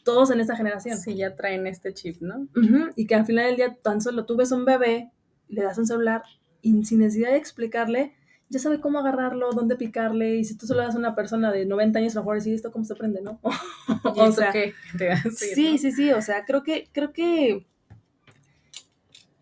[0.04, 0.98] todos en esta generación.
[0.98, 2.48] Sí, ya traen este chip, ¿no?
[2.56, 2.92] Uh -huh.
[2.96, 5.10] Y que al final del día tan solo tú ves un bebé,
[5.48, 6.22] le das un celular
[6.60, 8.14] y sin necesidad de explicarle,
[8.52, 11.64] ya sabe cómo agarrarlo, dónde picarle, y si tú solo das a una persona de
[11.64, 13.40] 90 años, a lo mejor decir esto cómo se prende, ¿no?
[14.04, 14.74] o sea, qué?
[14.94, 15.78] Decir, sí, ¿no?
[15.78, 17.66] sí, sí, o sea, creo que, creo que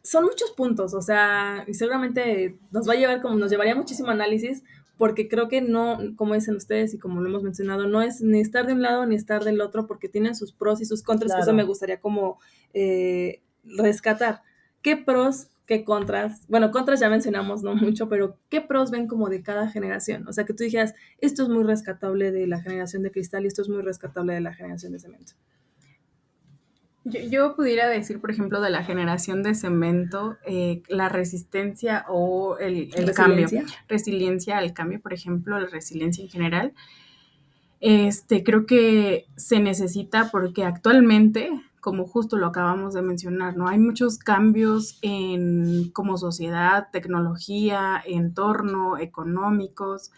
[0.02, 4.11] son muchos puntos, o sea, y seguramente nos va a llevar como, nos llevaría muchísimo
[4.11, 4.62] análisis,
[5.01, 8.38] porque creo que no, como dicen ustedes y como lo hemos mencionado, no es ni
[8.38, 11.28] estar de un lado ni estar del otro, porque tienen sus pros y sus contras,
[11.28, 11.40] claro.
[11.40, 12.38] que eso me gustaría como
[12.74, 14.42] eh, rescatar.
[14.82, 16.46] ¿Qué pros, qué contras?
[16.48, 20.28] Bueno, contras ya mencionamos, no mucho, pero ¿qué pros ven como de cada generación?
[20.28, 23.46] O sea, que tú dijeras, esto es muy rescatable de la generación de cristal y
[23.46, 25.32] esto es muy rescatable de la generación de cemento.
[27.05, 32.59] Yo, yo, pudiera decir, por ejemplo, de la generación de cemento, eh, la resistencia o
[32.59, 33.48] el, el cambio,
[33.88, 36.72] resiliencia al cambio, por ejemplo, la resiliencia en general.
[37.80, 43.66] Este, creo que se necesita porque actualmente, como justo lo acabamos de mencionar, ¿no?
[43.66, 50.12] Hay muchos cambios en como sociedad, tecnología, entorno, económicos,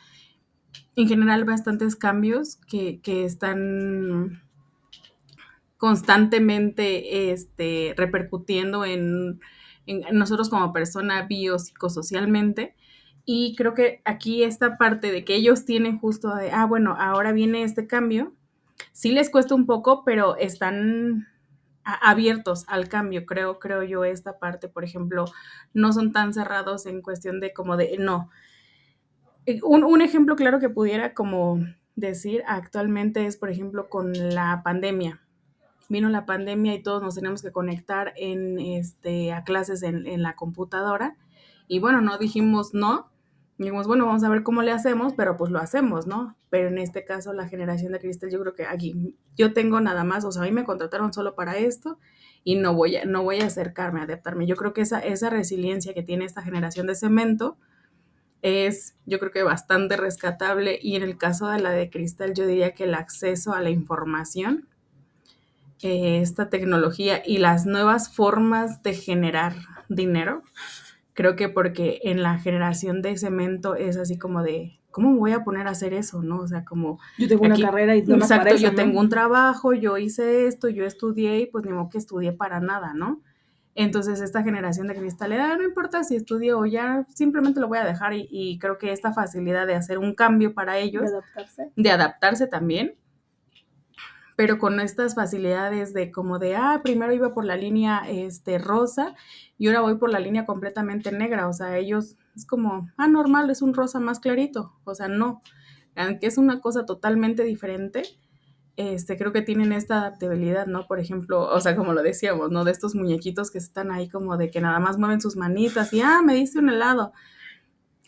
[0.97, 4.43] en general bastantes cambios que, que están
[5.83, 9.41] constantemente este, repercutiendo en,
[10.13, 12.77] nosotros como persona biopsicosocialmente.
[13.25, 17.33] Y creo que aquí esta parte de que ellos tienen justo de, ah, bueno, ahora
[17.33, 18.33] viene este cambio,
[18.93, 21.27] sí les cuesta un poco, pero están
[21.83, 25.25] abiertos al cambio, creo, creo yo esta parte, por ejemplo,
[25.75, 28.31] no son tan cerrados en cuestión de como de, no.
[29.65, 31.59] Un, un ejemplo claro que pudiera como
[31.97, 35.22] decir actualmente es, por ejemplo, con la pandemia
[35.93, 40.23] vino la pandemia y todos nos tenemos que conectar en, este, a clases en, en,
[40.23, 41.17] la computadora.
[41.69, 43.13] Y bueno, no dijimos no,
[43.59, 46.37] dijimos, bueno, vamos a ver cómo le hacemos, pero pues lo hacemos, ¿no?
[46.51, 50.05] Pero en este caso, la generación de cristal, yo creo que aquí yo tengo nada
[50.05, 51.99] más, o sea, a mí me contrataron solo para esto
[52.45, 54.47] y no voy a, no voy a acercarme, a adaptarme.
[54.47, 57.57] Yo creo que esa, esa resiliencia que tiene esta generación de cemento
[58.43, 60.79] es, yo creo que bastante rescatable.
[60.83, 63.71] Y en el caso de la de cristal, yo diría que el acceso a la
[63.71, 64.69] información
[65.83, 69.55] esta tecnología y las nuevas formas de generar
[69.89, 70.43] dinero.
[71.15, 75.33] Creo que porque en la generación de cemento es así como de, ¿cómo me voy
[75.33, 76.23] a poner a hacer eso?
[76.23, 76.39] ¿No?
[76.41, 76.99] O sea, como...
[77.19, 78.77] Yo tengo aquí, una carrera y no Exacto, para eso, yo ¿no?
[78.77, 82.61] tengo un trabajo, yo hice esto, yo estudié y pues ni modo que estudié para
[82.61, 83.21] nada, ¿no?
[83.75, 87.79] Entonces esta generación de cristal, ah, no importa si estudio o ya, simplemente lo voy
[87.79, 91.09] a dejar y, y, creo que esta facilidad de hacer un cambio para ellos, De
[91.09, 91.71] adaptarse.
[91.75, 92.95] de adaptarse también,
[94.43, 99.15] pero con estas facilidades de como de, ah, primero iba por la línea este, rosa
[99.57, 103.51] y ahora voy por la línea completamente negra, o sea, ellos es como, ah, normal,
[103.51, 105.43] es un rosa más clarito, o sea, no,
[105.95, 108.03] aunque es una cosa totalmente diferente,
[108.77, 110.89] este, creo que tienen esta adaptabilidad, ¿no?
[110.89, 112.65] Por ejemplo, o sea, como lo decíamos, ¿no?
[112.65, 116.01] De estos muñequitos que están ahí como de que nada más mueven sus manitas y,
[116.01, 117.13] ah, me diste un helado.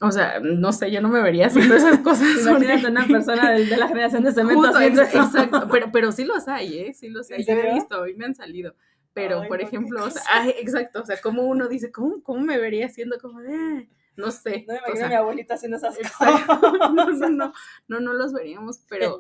[0.01, 2.27] O sea, no sé, yo no me vería haciendo esas cosas.
[2.41, 5.23] Imagínate una persona de, de la generación de cemento Justo, haciendo eso.
[5.23, 6.95] exacto, pero, pero sí los hay, ¿eh?
[6.95, 8.75] Sí los hay, ¿En yo he visto, mí me han salido.
[9.13, 12.23] Pero, Ay, por no, ejemplo, o sea, ay, exacto, o sea, como uno dice, ¿cómo,
[12.25, 13.85] cómo me vería haciendo como de, "Ah"?
[14.17, 14.65] no sé.
[14.67, 16.19] No me o imagino sea, a mi abuelita haciendo esas cosas.
[16.93, 17.53] No, no, no,
[17.89, 19.17] no, no los veríamos, pero,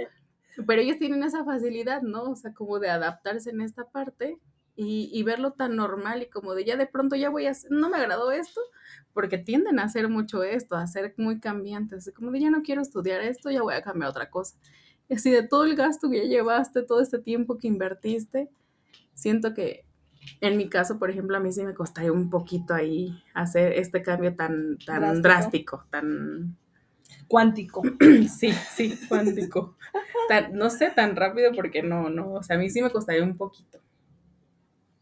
[0.66, 2.30] pero ellos tienen esa facilidad, ¿no?
[2.30, 4.38] O sea, como de adaptarse en esta parte
[4.76, 7.70] y, y verlo tan normal y como de ya de pronto ya voy a hacer,
[7.70, 8.60] no me agradó esto,
[9.14, 12.82] porque tienden a hacer mucho esto, a ser muy cambiantes, como de ya no quiero
[12.82, 14.58] estudiar esto, ya voy a cambiar otra cosa.
[15.08, 18.50] Y así de todo el gasto que ya llevaste, todo este tiempo que invertiste,
[19.14, 19.84] siento que
[20.40, 24.02] en mi caso, por ejemplo, a mí sí me costaría un poquito ahí hacer este
[24.02, 25.22] cambio tan, tan Drástico.
[25.22, 26.56] drástico, tan,
[27.28, 27.82] Cuántico.
[28.28, 29.76] Sí, sí, cuántico.
[30.28, 33.22] Tan- no sé tan rápido porque no, no, o sea, a mí sí me costaría
[33.22, 33.78] un poquito.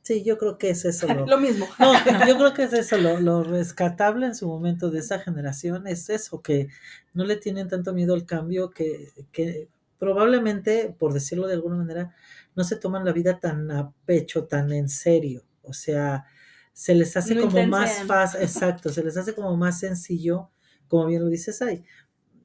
[0.03, 1.07] Sí, yo creo que es eso.
[1.07, 1.67] Lo, Lo mismo.
[1.79, 1.93] no,
[2.29, 2.99] yo creo que es eso.
[2.99, 6.69] Lo, lo rescatable en su momento de esa generación es eso, que
[7.15, 12.15] no le tienen tanto miedo al cambio, que, que probablemente, por decirlo de alguna manera,
[12.57, 15.45] no se toman la vida tan a pecho, tan en serio.
[15.63, 16.27] O sea,
[16.73, 20.51] se les hace como más fácil, exacto, se les hace como más sencillo,
[20.89, 21.85] como bien lo dices, ay,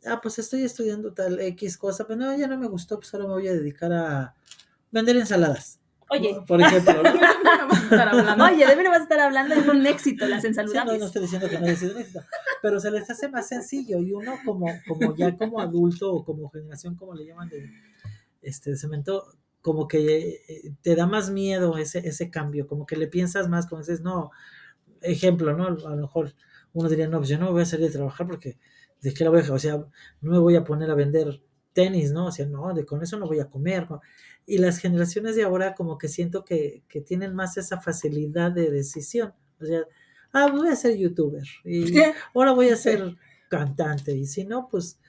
[0.05, 3.25] ah, pues estoy estudiando tal X cosa, pero no, ya no me gustó, pues ahora
[3.25, 4.35] me voy a dedicar a
[4.91, 5.79] vender ensaladas.
[6.09, 8.01] Oye, Por ejemplo, ¿no?
[8.01, 8.45] Hablando.
[8.45, 11.05] oye, de mí no vas a estar hablando de un éxito, las Sí, no, no
[11.05, 12.21] estoy diciendo que no haya sido un éxito,
[12.61, 16.49] pero se les hace más sencillo y uno como, como ya como adulto o como
[16.49, 17.69] generación, como le llaman de,
[18.41, 19.25] este, de cemento,
[19.61, 23.67] como que eh, te da más miedo ese, ese cambio, como que le piensas más,
[23.67, 24.31] como dices, no,
[25.01, 25.67] ejemplo, ¿no?
[25.67, 26.33] A lo mejor
[26.73, 28.57] uno diría, no, pues yo no voy a salir a trabajar porque,
[29.01, 29.77] ¿de qué la voy a, o sea,
[30.21, 31.41] no me voy a poner a vender
[31.73, 32.27] tenis, ¿no?
[32.27, 34.01] O sea, no, de con eso no voy a comer, ¿no?
[34.47, 38.71] Y las generaciones de ahora como que siento que, que tienen más esa facilidad de
[38.71, 39.81] decisión, o sea,
[40.31, 41.93] ah, voy a ser youtuber y
[42.33, 43.15] ahora voy a ser
[43.49, 44.99] cantante y si no, pues,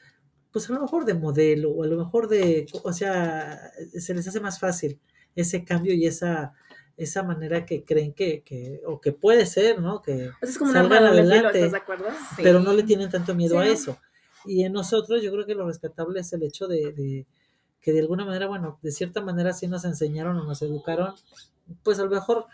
[0.51, 4.27] pues a lo mejor de modelo o a lo mejor de, o sea, se les
[4.27, 4.99] hace más fácil
[5.35, 6.55] ese cambio y esa,
[6.97, 10.03] esa manera que creen que, que o que puede ser, ¿no?
[10.03, 11.59] Que, es como una salgan filo, adelante.
[11.59, 12.07] ¿estás de acuerdo?
[12.37, 12.43] Sí.
[12.43, 13.99] pero no le tienen tanto miedo a eso.
[14.45, 17.27] Y en nosotros yo creo que lo rescatable es el hecho de, de
[17.81, 21.15] que de alguna manera, bueno, de cierta manera sí nos enseñaron o nos educaron,
[21.83, 22.47] pues a lo mejor,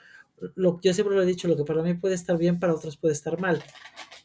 [0.56, 2.96] lo, yo siempre lo he dicho, lo que para mí puede estar bien, para otros
[2.96, 3.62] puede estar mal,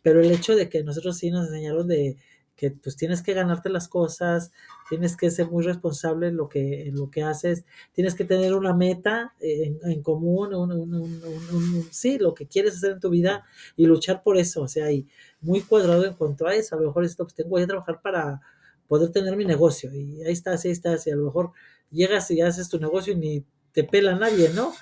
[0.04, 2.18] pero el hecho de que nosotros sí nos enseñaron de
[2.56, 4.52] que pues tienes que ganarte las cosas,
[4.90, 8.54] tienes que ser muy responsable en lo que, en lo que haces, tienes que tener
[8.54, 13.46] una meta en, común, un- un- sí, lo que quieres hacer en tu vida
[13.78, 15.08] y luchar por eso, o sea, y
[15.42, 18.42] muy cuadrado en cuanto a eso, a lo mejor esto, pues tengo que trabajar para
[18.90, 21.52] poder tener mi negocio, y ahí estás, ahí estás, y a lo mejor
[21.92, 24.74] llegas y haces tu negocio y ni te pela nadie, ¿no?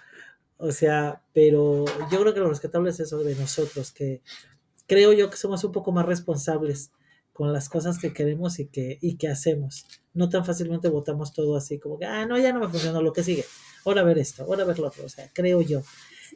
[0.58, 4.22] O sea, pero yo creo que lo rescatable es eso de nosotros, que
[4.88, 6.92] creo yo que somos un poco más responsables
[7.34, 9.86] con las cosas que queremos y que, y que hacemos.
[10.14, 13.14] No tan fácilmente votamos todo así, como que, ah, no, ya no me funcionó lo
[13.14, 13.46] que sigue.
[13.86, 15.84] Ahora ver esto, ahora ver lo otro, o sea, creo yo.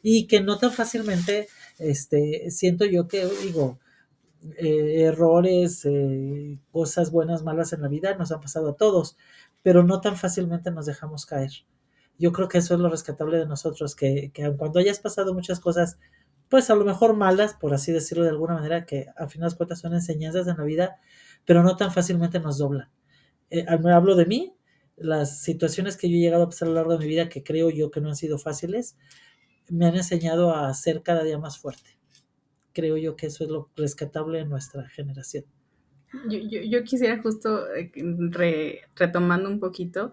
[0.02, 1.48] Y que no tan fácilmente,
[1.78, 3.80] este, siento yo que, digo,
[4.56, 9.16] eh, errores, eh, cosas buenas, malas en la vida nos han pasado a todos,
[9.62, 11.50] pero no tan fácilmente nos dejamos caer.
[12.18, 15.60] Yo creo que eso es lo rescatable de nosotros, que, que cuando hayas pasado muchas
[15.60, 15.98] cosas,
[16.48, 19.50] pues a lo mejor malas, por así decirlo de alguna manera, que a fin de
[19.56, 20.96] cuentas son enseñanzas en la vida,
[21.44, 22.90] pero no tan fácilmente nos doblan.
[23.50, 24.54] Eh, hablo de mí,
[24.96, 27.42] las situaciones que yo he llegado a pasar a lo largo de mi vida, que
[27.42, 28.96] creo yo que no han sido fáciles,
[29.68, 31.98] me han enseñado a ser cada día más fuerte.
[32.72, 35.44] Creo yo que eso es lo rescatable en nuestra generación.
[36.24, 37.90] Yo, yo, yo quisiera justo, eh,
[38.30, 40.12] re- retomando un poquito,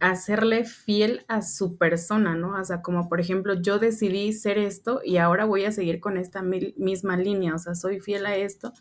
[0.00, 2.60] hacerle fiel a su persona, ¿no?
[2.60, 6.18] O sea, como por ejemplo, yo decidí ser esto y ahora voy a seguir con
[6.18, 8.72] esta misma línea, o sea, soy fiel a esto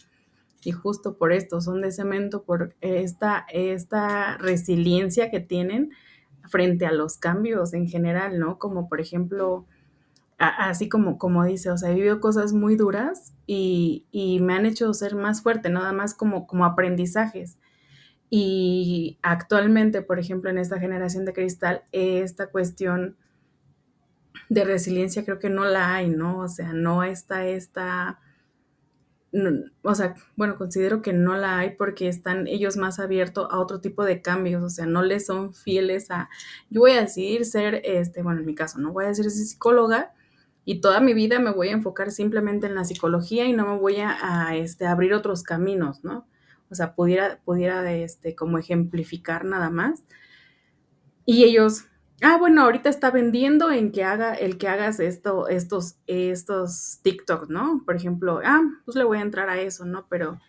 [0.64, 5.92] y justo por esto son de cemento, por esta, esta resiliencia que tienen
[6.50, 8.60] frente a los cambios en general, ¿no?
[8.60, 9.68] Como por ejemplo,
[10.40, 14.54] a- así como, como dice, o sea, he vivido cosas muy duras y, y me
[14.54, 17.58] han hecho ser más fuerte, nada más como, como aprendizajes.
[18.30, 23.18] Y actualmente, por ejemplo, en esta generación de cristal, esta cuestión
[24.50, 26.40] de resiliencia creo que no la hay, ¿no?
[26.40, 28.20] O sea, no está esta,
[29.32, 29.52] no,
[29.84, 33.80] o sea, bueno, considero que no la hay porque están ellos más abiertos a otro
[33.80, 36.30] tipo de cambios, o sea, no les son fieles a,
[36.72, 40.14] yo voy a decidir ser, este, bueno, en mi caso, no voy a ser psicóloga
[40.70, 43.80] y toda mi vida me voy a enfocar simplemente en la psicología y no me
[43.80, 46.28] voy a, este, abrir otros caminos, ¿no?
[46.70, 50.04] O sea, pudiera, pudiera, este, como ejemplificar nada más.
[51.26, 51.86] Y ellos,
[52.22, 57.50] ah, bueno, ahorita está vendiendo en que haga, el que hagas esto, estos, estos TikTok,
[57.50, 57.82] ¿no?
[57.84, 60.06] Por ejemplo, ah, pues le voy a entrar a eso, ¿no?
[60.08, 60.40] Pero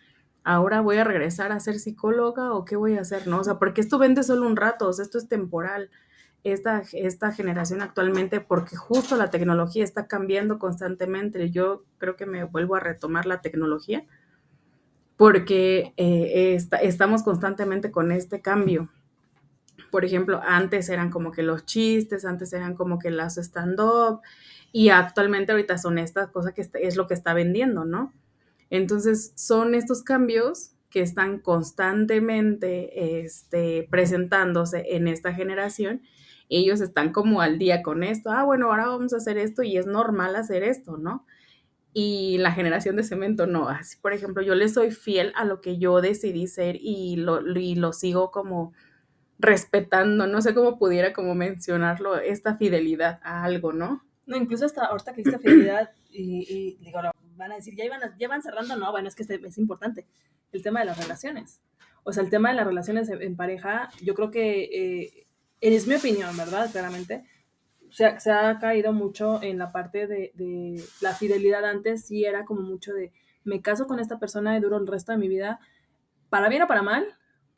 [0.43, 3.39] ahora voy a regresar a ser psicóloga o qué voy a hacer, ¿no?
[3.39, 5.89] O sea, porque esto vende solo un rato, o sea, esto es temporal.
[6.43, 11.51] Esta, esta generación actualmente, porque justo la tecnología está cambiando constantemente.
[11.51, 14.05] Yo creo que me vuelvo a retomar la tecnología
[15.17, 18.89] porque eh, está, estamos constantemente con este cambio
[19.91, 24.21] por ejemplo, antes eran como que los chistes, antes eran como que las stand-up
[24.71, 28.13] y actualmente ahorita son estas cosas que es lo que está vendiendo, ¿no?
[28.69, 36.01] Entonces son estos cambios que están constantemente este, presentándose en esta generación.
[36.51, 38.29] Ellos están como al día con esto.
[38.29, 41.25] Ah, bueno, ahora vamos a hacer esto y es normal hacer esto, ¿no?
[41.93, 43.69] Y la generación de cemento no.
[43.69, 47.41] Así, por ejemplo, yo le soy fiel a lo que yo decidí ser y lo,
[47.57, 48.73] y lo sigo como
[49.39, 54.05] respetando, no sé cómo pudiera como mencionarlo, esta fidelidad a algo, ¿no?
[54.25, 56.99] No, incluso hasta ahorita que esta fidelidad y, digo,
[57.37, 60.05] van a decir, ya, iban, ya van cerrando, no, bueno, es que es importante,
[60.51, 61.61] el tema de las relaciones.
[62.03, 65.27] O sea, el tema de las relaciones en, en pareja, yo creo que, eh,
[65.61, 66.69] es mi opinión, ¿verdad?
[66.71, 67.23] Claramente,
[67.89, 72.25] se ha, se ha, caído mucho en la parte de, de la fidelidad antes, sí
[72.25, 73.11] era como mucho de,
[73.43, 75.59] me caso con esta persona y duro el resto de mi vida,
[76.29, 77.05] para bien o para mal,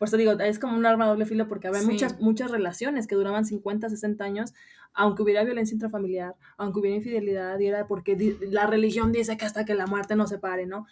[0.04, 1.88] por eso digo, es como un arma doble filo porque había sí.
[1.88, 4.54] muchas, muchas relaciones que duraban 50, 60 años,
[4.94, 9.64] aunque hubiera violencia intrafamiliar, aunque hubiera infidelidad, y era porque la religión dice que hasta
[9.64, 10.88] que la muerte no se pare, ¿no?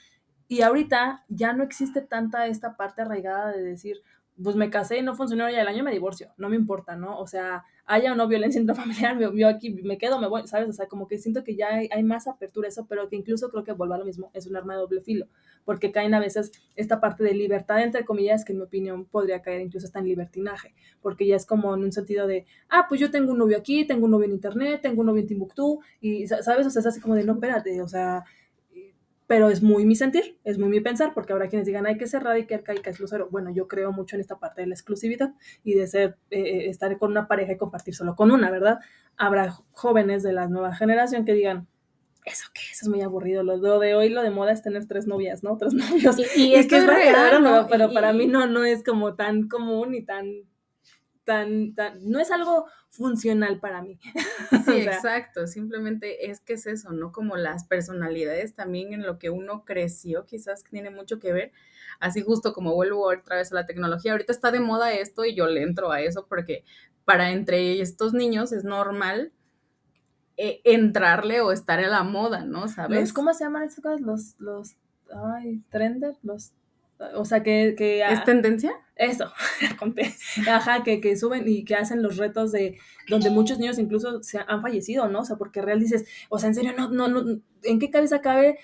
[0.47, 4.01] Y ahorita ya no existe tanta esta parte arraigada de decir,
[4.43, 7.19] pues me casé y no funcionó ya el año me divorcio, no me importa, ¿no?
[7.19, 10.69] O sea, haya o no violencia intrafamiliar, yo aquí me quedo, me voy, ¿sabes?
[10.69, 13.15] O sea, como que siento que ya hay, hay más apertura a eso, pero que
[13.15, 15.27] incluso creo que vuelva a lo mismo, es un arma de doble filo,
[15.65, 19.41] porque caen a veces esta parte de libertad, entre comillas, que en mi opinión podría
[19.41, 23.01] caer incluso hasta en libertinaje, porque ya es como en un sentido de, ah, pues
[23.01, 25.79] yo tengo un novio aquí, tengo un novio en internet, tengo un novio en Timbuktu,
[25.99, 26.65] y, ¿sabes?
[26.65, 28.23] O sea, es así como de, no, espérate, o sea,
[29.31, 32.05] pero es muy mi sentir, es muy mi pensar, porque habrá quienes digan hay que
[32.05, 33.29] ser radical y que es lucero.
[33.31, 35.31] Bueno, yo creo mucho en esta parte de la exclusividad
[35.63, 38.79] y de ser, eh, estar con una pareja y compartir solo con una, ¿verdad?
[39.15, 41.69] Habrá jóvenes de la nueva generación que digan,
[42.25, 42.59] ¿eso qué?
[42.73, 43.41] Eso es muy aburrido.
[43.41, 45.55] Lo, lo de hoy, lo de moda es tener tres novias, ¿no?
[45.55, 46.17] Tres novios.
[46.35, 47.67] Y, y es que es real, ¿no?
[47.69, 50.25] Pero y, para mí no, no es como tan común y tan
[51.23, 53.99] Tan, tan, no es algo funcional para mí.
[54.65, 57.11] Sí, o sea, exacto, simplemente es que es eso, ¿no?
[57.11, 61.51] Como las personalidades también en lo que uno creció, quizás tiene mucho que ver.
[61.99, 65.35] Así justo como vuelvo otra vez a la tecnología, ahorita está de moda esto y
[65.35, 66.63] yo le entro a eso porque
[67.05, 69.31] para entre estos niños es normal
[70.37, 72.67] eh, entrarle o estar en la moda, ¿no?
[72.67, 73.13] ¿Sabes?
[73.13, 74.01] ¿Cómo se llaman estos cosas?
[74.01, 74.75] Los, los,
[75.13, 76.53] ay, trender, los
[77.15, 77.75] o sea, que...
[77.77, 78.73] que ¿Es tendencia?
[79.01, 79.31] Eso,
[80.47, 82.77] ajá, que, que, suben y que hacen los retos de
[83.09, 85.21] donde muchos niños incluso se han fallecido, ¿no?
[85.21, 88.21] O sea, porque real dices, o sea, en serio, no, no, no, ¿en qué cabeza
[88.21, 88.59] cabe?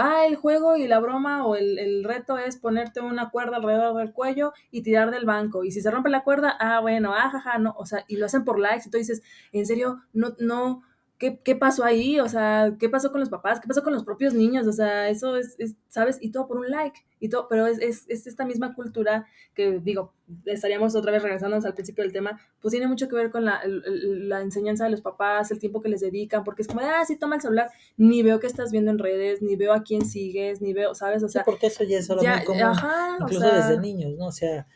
[0.00, 3.96] Ah, el juego y la broma o el, el reto es ponerte una cuerda alrededor
[3.96, 5.64] del cuello y tirar del banco.
[5.64, 8.26] Y si se rompe la cuerda, ah, bueno, ah, jaja, no, o sea, y lo
[8.26, 10.82] hacen por likes y tú dices, en serio, no, no,
[11.20, 12.18] ¿Qué, ¿qué, pasó ahí?
[12.18, 13.60] O sea, ¿qué pasó con los papás?
[13.60, 14.66] ¿Qué pasó con los propios niños?
[14.66, 16.16] O sea, eso es, es ¿sabes?
[16.18, 16.98] Y todo por un like.
[17.20, 20.14] Y todo, pero es, es, es, esta misma cultura que, digo,
[20.46, 23.60] estaríamos otra vez regresándonos al principio del tema, pues tiene mucho que ver con la,
[23.66, 27.16] la enseñanza de los papás, el tiempo que les dedican, porque es como, ah, sí,
[27.16, 30.62] toma el celular, ni veo qué estás viendo en redes, ni veo a quién sigues,
[30.62, 31.22] ni veo, ¿sabes?
[31.22, 33.78] O sea, sí, porque eso ya es algo muy común, ajá, incluso o sea, desde
[33.78, 34.28] niños, ¿no?
[34.28, 34.66] O sea,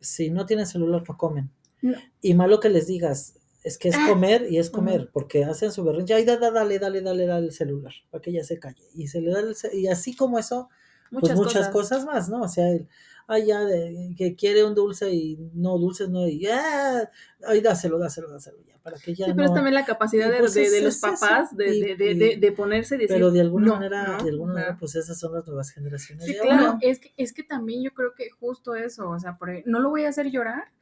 [0.00, 1.50] si no tienen celular, no comen.
[1.80, 1.96] No.
[2.20, 5.84] Y malo que les digas, es que es comer y es comer, porque hacen su
[5.84, 8.82] berrinche, ay, dale, dale, dale, dale, dale el celular, para que ella se calle.
[8.94, 10.68] Y se le da el y así como eso,
[11.10, 12.02] muchas pues muchas cosas.
[12.02, 12.42] cosas más, ¿no?
[12.42, 12.88] O sea, el,
[13.28, 17.10] ay, ya, de, que quiere un dulce y no, dulces no, y ya,
[17.46, 19.50] ay, dáselo, dáselo, dáselo, ya, para que ya sí, pero no...
[19.50, 22.52] es también la capacidad de, pues de, de, los papás de, y, de, de, de,
[22.52, 25.34] ponerse y decir, Pero de alguna no, manera, no, de alguna manera, pues esas son
[25.34, 26.24] las nuevas generaciones.
[26.24, 29.50] Sí, claro, es que, es que también yo creo que justo eso, o sea, por,
[29.66, 30.72] no lo voy a hacer llorar,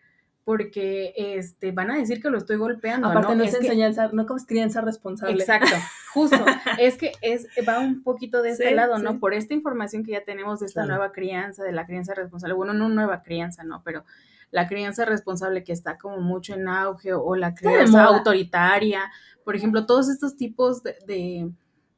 [0.46, 3.08] porque este, van a decir que lo estoy golpeando.
[3.08, 4.14] Aparte no, no es, es enseñanza, que...
[4.14, 5.34] no como crianza responsable.
[5.34, 5.74] Exacto,
[6.14, 6.36] justo.
[6.78, 9.18] es que es, va un poquito de este sí, lado, ¿no?
[9.18, 10.98] Por esta información que ya tenemos de esta claro.
[10.98, 12.54] nueva crianza, de la crianza responsable.
[12.54, 13.82] Bueno, no nueva crianza, ¿no?
[13.84, 14.04] Pero
[14.52, 19.00] la crianza responsable que está como mucho en auge o la crianza autoritaria,
[19.44, 21.50] por ejemplo, todos estos tipos de, de,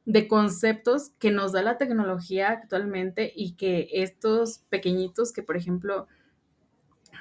[0.07, 6.09] de conceptos que nos da la tecnología actualmente y que estos pequeñitos que, por ejemplo,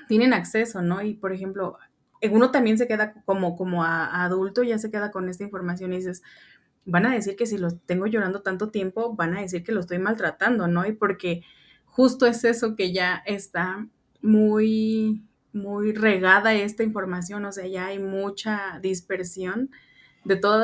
[0.07, 1.01] tienen acceso, ¿no?
[1.01, 1.77] Y, por ejemplo,
[2.31, 5.97] uno también se queda como, como a, adulto, ya se queda con esta información y
[5.97, 6.23] dices,
[6.85, 9.81] van a decir que si lo tengo llorando tanto tiempo, van a decir que lo
[9.81, 10.85] estoy maltratando, ¿no?
[10.85, 11.43] Y porque
[11.85, 13.87] justo es eso que ya está
[14.21, 19.69] muy, muy regada esta información, o sea, ya hay mucha dispersión
[20.23, 20.63] de todo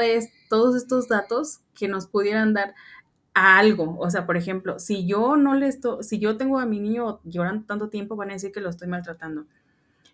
[0.49, 2.75] todos estos datos que nos pudieran dar
[3.33, 3.97] a algo.
[3.99, 7.19] O sea, por ejemplo, si yo no le estoy, si yo tengo a mi niño
[7.23, 9.45] llorando tanto tiempo, van a decir que lo estoy maltratando.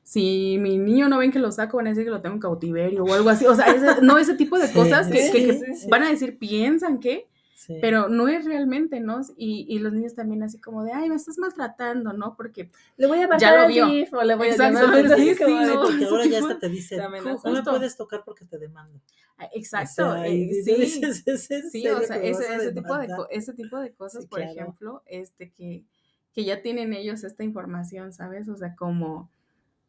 [0.04, 2.42] Si mi niño no ven que lo saco, van a decir que lo tengo en
[2.42, 3.46] cautiverio o algo así.
[3.46, 5.88] O sea, ese- no ese tipo de Sí, cosas que, sí, que- que sí, sí.
[5.90, 7.28] van a decir, piensan que,
[7.60, 7.78] Sí.
[7.82, 9.20] pero no es realmente, ¿no?
[9.36, 12.36] Y, y los niños también así como de, ay, me estás maltratando, ¿no?
[12.38, 13.86] Porque Le voy a al vio.
[13.88, 15.82] DIF o le voy a Exacto, llamar al sí, sí, no.
[15.82, 19.02] porque ahora ya hasta te dicen, no me puedes tocar porque te demando.
[19.38, 20.74] ah, exacto, O sea, eh, sí.
[20.76, 24.24] dices, ¿es en Sí, o sea, ese, a ese tipo de, ese tipo de cosas,
[24.24, 24.54] Sí, por claro.
[24.54, 25.86] ejemplo, este que,
[26.34, 28.48] que ya tienen ellos esta información, ¿sabes?
[28.48, 29.30] O sea, como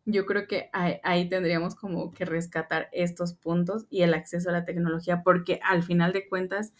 [0.07, 4.53] yo creo que ahí, ahí tendríamos como que rescatar estos puntos y el acceso a
[4.53, 6.73] la tecnología, porque al final de cuentas,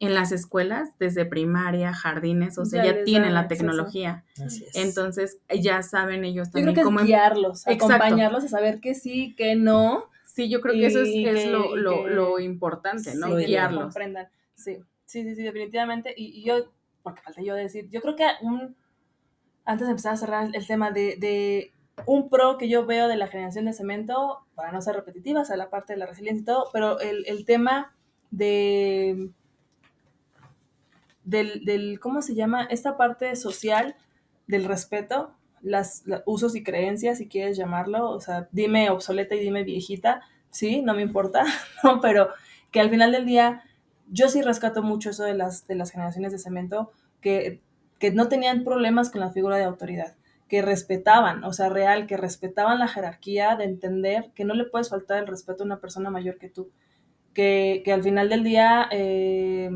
[0.00, 3.58] en las escuelas, desde primaria, jardines, o sea, Ya tienen la acceso.
[3.62, 4.24] tecnología.
[4.44, 4.76] Así es.
[4.76, 7.00] Entonces, ya saben ellos Yo creo también que es cómo...
[7.00, 7.94] em- guiarlos, Exacto.
[7.94, 10.04] acompañarlos a saber que sí, que no.
[10.24, 13.36] Sí, yo creo que eso es, es lo, lo, que- lo importante, ¿no?
[13.38, 13.82] Sí, Guiarlos.
[13.84, 14.28] comprendan.
[14.54, 16.14] Sí, sí, sí, sí, definitivamente.
[16.16, 16.70] Y, y yo,
[17.02, 18.76] porque falta yo decir, yo creo que un,
[19.64, 21.72] antes de empezar a cerrar el tema de, de
[22.06, 25.56] un pro que yo veo de la generación de cemento, para no ser repetitivas, a
[25.56, 27.92] la parte de la resiliencia y todo, pero el, el tema
[28.30, 29.30] de
[31.28, 32.64] del, del, ¿cómo se llama?
[32.64, 33.96] Esta parte social
[34.46, 39.62] del respeto, las, usos y creencias, si quieres llamarlo, o sea, dime obsoleta y dime
[39.62, 41.44] viejita, sí, no me importa,
[41.84, 42.00] ¿no?
[42.00, 42.30] pero
[42.70, 43.62] que al final del día
[44.10, 47.60] yo sí rescato mucho eso de las, de las generaciones de cemento, que,
[47.98, 50.16] que no tenían problemas con la figura de autoridad,
[50.48, 54.88] que respetaban, o sea, real, que respetaban la jerarquía de entender que no le puedes
[54.88, 56.70] faltar el respeto a una persona mayor que tú,
[57.34, 59.68] que, que al final del día eh,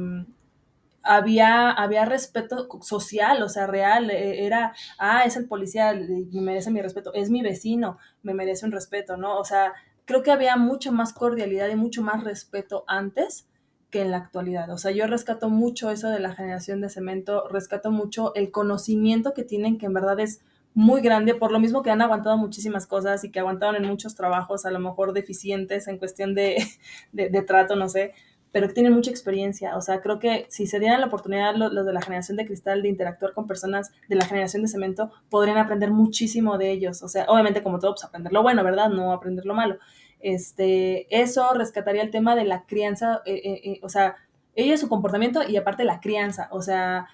[1.03, 6.71] había, había respeto social, o sea, real, eh, era, ah, es el policía, me merece
[6.71, 9.39] mi respeto, es mi vecino, me merece un respeto, ¿no?
[9.39, 9.73] O sea,
[10.05, 13.49] creo que había mucha más cordialidad y mucho más respeto antes
[13.91, 14.71] que en la actualidad.
[14.71, 19.35] O sea, yo rescato mucho eso de la generación de cemento, rescato mucho el conocimiento
[19.35, 20.41] que tienen, que en verdad es
[20.75, 24.15] muy grande, por lo mismo que han aguantado muchísimas cosas y que aguantaron en muchos
[24.15, 26.57] trabajos, a lo mejor deficientes en cuestión de,
[27.13, 28.15] de, de trato, no sé,
[28.53, 29.77] pero tienen mucha experiencia.
[29.77, 32.83] O sea, creo que si se dieran la oportunidad los, de la generación de cristal
[32.83, 37.03] de interactuar con personas de la generación de cemento, podrían aprender muchísimo de ellos.
[37.03, 38.91] O sea, obviamente como todo, pues aprender lo bueno, ¿verdad?
[38.91, 39.79] No aprender lo malo.
[40.21, 44.17] Este, eso rescataría el tema de la crianza, eh, eh, eh, o sea,
[44.55, 46.49] ellos su comportamiento y aparte la crianza.
[46.53, 47.09] O sea,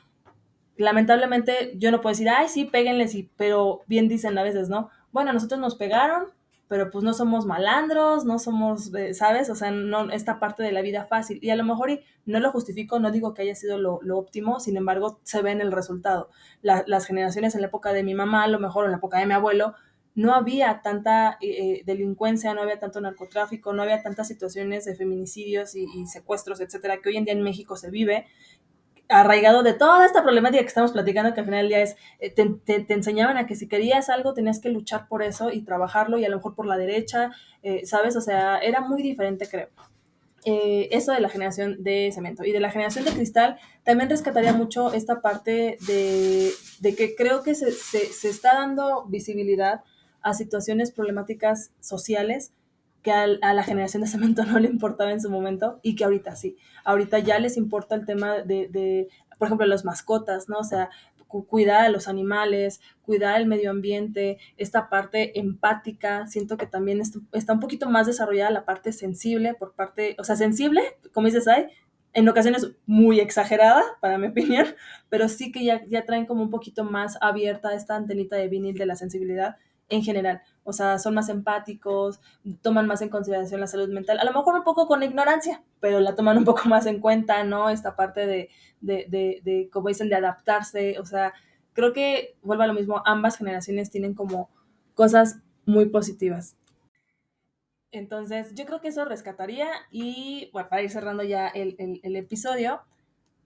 [0.77, 4.91] lamentablemente yo no puedo decir, ay, sí, péguenles, y, pero bien dicen a veces, ¿no?
[5.13, 6.27] Bueno, nosotros nos pegaron,
[6.69, 9.49] pero pues no somos malandros, no somos, eh, ¿sabes?
[9.51, 11.39] O sea, no esta parte de la vida fácil.
[11.43, 14.19] Y a lo mejor y no lo justifico, no digo que haya sido lo, lo
[14.19, 16.29] óptimo, sin embargo, se ve en el resultado.
[16.61, 19.19] La, las generaciones en la época de mi mamá, a lo mejor en la época
[19.19, 19.75] de mi abuelo,
[20.15, 25.77] no había tanta eh, delincuencia, no había tanto narcotráfico, no había tantas situaciones de feminicidios
[25.77, 28.27] y secuestros, etcétera, que hoy en día en México se vive
[29.09, 32.31] arraigado de toda esta problemática que estamos platicando, que al final del día es, eh,
[32.31, 36.19] te, te, enseñaban a que si querías algo tenías que luchar por eso y trabajarlo
[36.19, 37.31] y a lo mejor por la derecha,
[37.63, 38.17] eh, ¿sabes?
[38.17, 39.69] O sea, era muy diferente, creo.
[40.45, 44.53] Eh, eso de la generación de cemento y de la generación de cristal también rescataría
[44.53, 49.83] mucho esta parte de, de que creo que se, se, se, está dando visibilidad
[50.23, 52.53] a situaciones problemáticas sociales
[53.03, 56.37] que a, la generación de cemento no le importaba en su momento y que ahorita
[56.37, 56.57] sí.
[56.85, 60.59] Ahorita ya les importa el tema de, de por ejemplo, las mascotas, ¿no?
[60.59, 60.91] O sea,
[61.29, 67.01] cu cuidar a los animales, cuidar el medio ambiente, esta parte empática, siento que también
[67.01, 70.81] está, está un poquito más desarrollada la parte sensible por parte, o sea, sensible,
[71.13, 71.67] como dices, hay,
[72.15, 74.67] en ocasiones muy exagerada, para mi opinión,
[75.11, 78.77] pero sí que ya, ya traen como un poquito más abierta esta antenita de vinil
[78.77, 79.57] de la sensibilidad
[79.89, 80.43] en general.
[80.65, 82.21] O sea, son más empáticos,
[82.63, 86.01] toman más en consideración la salud mental, a lo mejor un poco con ignorancia, pero
[86.01, 87.71] la toman un poco más en cuenta, ¿no?
[87.71, 90.99] Esta parte de, de, de, de como dicen, de adaptarse.
[90.99, 91.33] O sea,
[91.73, 94.51] creo que, vuelvo a lo mismo, ambas generaciones tienen como
[94.95, 96.57] cosas muy positivas.
[97.91, 102.17] Entonces, yo creo que eso rescataría y, bueno, para ir cerrando ya el, el, el
[102.17, 102.83] episodio,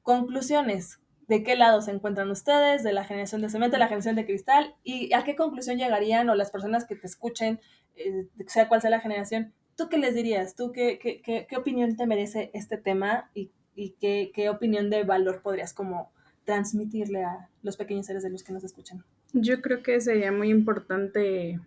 [0.02, 1.01] conclusiones.
[1.28, 4.26] De qué lado se encuentran ustedes, de la generación de cemento, de la generación de
[4.26, 7.60] cristal, y a qué conclusión llegarían o las personas que te escuchen,
[7.96, 10.54] eh, sea cual sea la generación, ¿tú qué les dirías?
[10.54, 14.90] ¿Tú qué, qué, qué, qué opinión te merece este tema y, y qué, qué, opinión
[14.90, 16.12] de valor podrías como
[16.44, 19.04] transmitirle a los pequeños seres de luz que nos escuchan?
[19.32, 21.60] Yo creo que sería muy importante,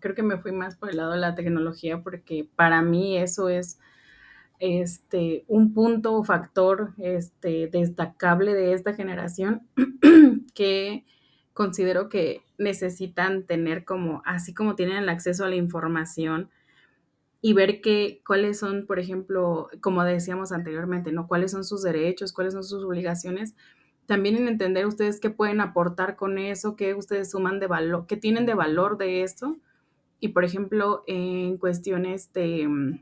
[0.00, 3.48] creo que me fui más por el lado de la tecnología porque para mí eso
[3.48, 3.78] es
[4.60, 9.62] este, un punto o factor este, destacable de esta generación
[10.54, 11.04] que
[11.52, 16.50] considero que necesitan tener como, así como tienen el acceso a la información
[17.40, 21.28] y ver que, cuáles son, por ejemplo, como decíamos anteriormente, ¿no?
[21.28, 23.54] Cuáles son sus derechos, cuáles son sus obligaciones.
[24.06, 28.16] También en entender ustedes qué pueden aportar con eso, qué ustedes suman de valor, qué
[28.16, 29.56] tienen de valor de esto.
[30.20, 32.98] Y, por ejemplo, en cuestiones de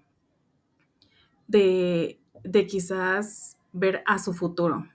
[1.46, 4.86] de, de quizás ver a su futuro.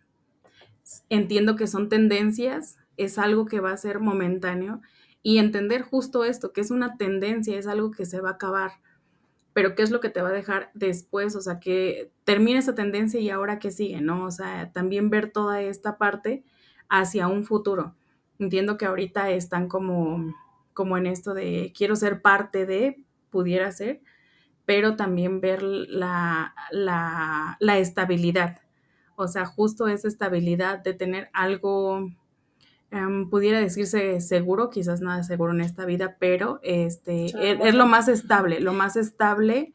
[1.10, 4.82] Entiendo que son tendencias, es algo que va a ser momentáneo
[5.24, 8.72] y entender justo esto, que es una tendencia, es algo que se va a acabar,
[9.54, 12.76] pero qué es lo que te va a dejar después, o sea, que termine esa
[12.76, 14.26] tendencia y ahora qué sigue, ¿no?
[14.26, 16.44] O sea, también ver toda esta parte
[16.90, 17.96] hacia un futuro.
[18.40, 20.34] Entiendo que ahorita están como,
[20.74, 24.02] como en esto de quiero ser parte de, pudiera ser,
[24.72, 28.62] pero también ver la, la, la estabilidad.
[29.18, 32.10] O sea, justo esa estabilidad de tener algo,
[32.94, 37.86] um, pudiera decirse seguro, quizás nada seguro en esta vida, pero este, es, es, lo
[37.86, 39.74] más estable, lo más estable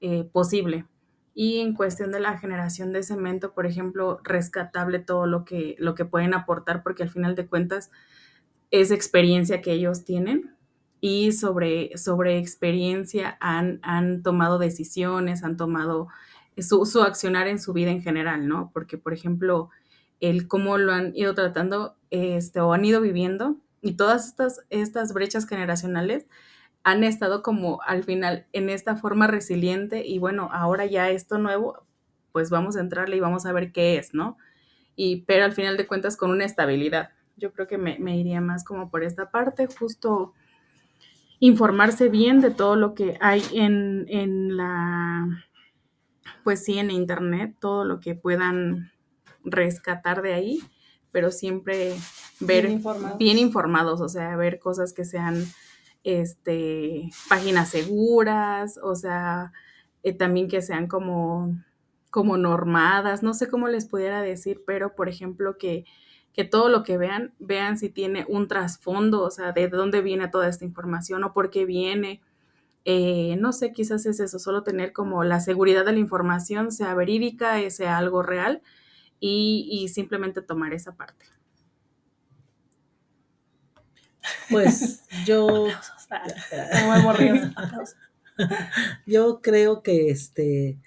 [0.00, 0.84] eh, posible.
[1.32, 5.94] Y en cuestión de la generación de cemento, por ejemplo, rescatable todo lo que, lo
[5.94, 7.92] que pueden aportar, porque al final de cuentas
[8.72, 10.53] es experiencia que ellos tienen
[11.06, 16.08] y sobre, sobre experiencia han, han tomado decisiones, han tomado
[16.56, 18.70] su, su, accionar en su vida en general, ¿no?
[18.72, 19.68] Porque, por ejemplo,
[20.20, 25.12] el cómo lo han ido tratando este, o han ido viviendo y todas estas, estas
[25.12, 26.26] brechas generacionales
[26.84, 31.84] han estado como al final en esta forma resiliente y bueno, ahora ya esto nuevo,
[32.32, 34.38] pues vamos a entrarle y vamos a ver qué es, ¿no?
[34.96, 37.10] Y, pero al final de cuentas con una estabilidad.
[37.36, 40.32] Yo creo que me, me iría más como por esta parte, justo
[41.46, 45.44] informarse bien de todo lo que hay en, en la,
[46.42, 48.92] pues sí, en internet, todo lo que puedan
[49.44, 50.60] rescatar de ahí,
[51.10, 51.94] pero siempre
[52.40, 53.18] ver Bien informados.
[53.18, 55.44] bien informados, o sea, ver cosas que sean
[56.04, 59.52] este páginas seguras, o sea,
[60.02, 61.56] eh, también que sean como
[62.10, 65.84] como normadas, no sé cómo les pudiera decir, pero por ejemplo que
[66.34, 70.28] que todo lo que vean, vean si tiene un trasfondo, o sea, de dónde viene
[70.28, 72.20] toda esta información o por qué viene.
[72.84, 76.94] Eh, no sé, quizás es eso, solo tener como la seguridad de la información, sea
[76.94, 78.62] verídica, sea algo real,
[79.20, 81.24] y, y simplemente tomar esa parte.
[84.50, 85.68] Pues yo...
[89.06, 90.78] yo creo que este...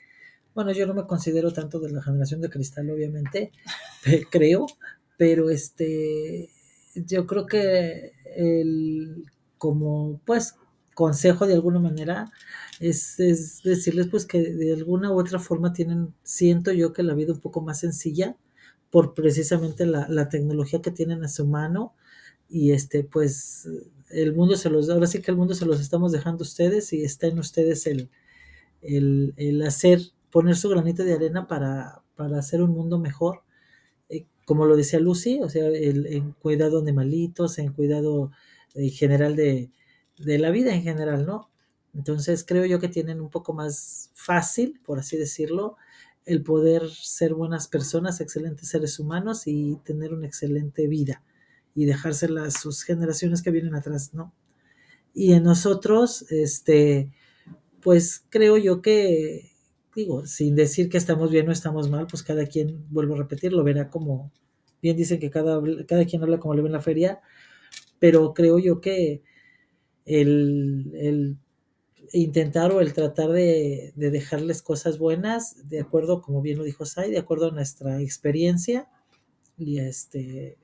[0.53, 3.51] Bueno, yo no me considero tanto de la generación de cristal, obviamente,
[4.31, 4.65] creo,
[5.17, 6.49] pero este,
[6.95, 9.25] yo creo que el,
[9.57, 10.55] como pues
[10.93, 12.31] consejo de alguna manera
[12.79, 17.13] es, es, decirles pues que de alguna u otra forma tienen, siento yo que la
[17.13, 18.37] vida un poco más sencilla
[18.89, 21.93] por precisamente la, la tecnología que tienen a su mano
[22.49, 23.67] y este pues
[24.09, 26.93] el mundo se los, ahora sí que el mundo se los estamos dejando a ustedes
[26.93, 28.09] y está en ustedes el,
[28.81, 30.01] el, el hacer,
[30.31, 33.43] poner su granito de arena para, para hacer un mundo mejor
[34.47, 38.31] como lo decía Lucy, o sea, el, en cuidado de malitos, en cuidado
[38.75, 39.71] en general de,
[40.17, 41.51] de, la vida en general, ¿no?
[41.93, 45.75] Entonces creo yo que tienen un poco más fácil, por así decirlo,
[46.25, 51.21] el poder ser buenas personas, excelentes seres humanos y tener una excelente vida
[51.75, 54.33] y dejársela a sus generaciones que vienen atrás, ¿no?
[55.13, 57.11] Y en nosotros, este,
[57.81, 59.56] pues creo yo que
[60.25, 63.63] sin decir que estamos bien o estamos mal, pues cada quien, vuelvo a repetir, lo
[63.63, 64.31] verá como,
[64.81, 67.19] bien dicen que cada, cada quien habla como le ve en la feria,
[67.99, 69.23] pero creo yo que
[70.05, 71.37] el, el
[72.13, 76.85] intentar o el tratar de, de, dejarles cosas buenas, de acuerdo, como bien lo dijo
[76.85, 78.87] Sai, de acuerdo a nuestra experiencia,
[79.57, 80.57] y este,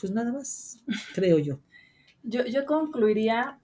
[0.00, 0.78] pues nada más,
[1.14, 1.60] creo yo.
[2.24, 3.60] Yo, yo concluiría,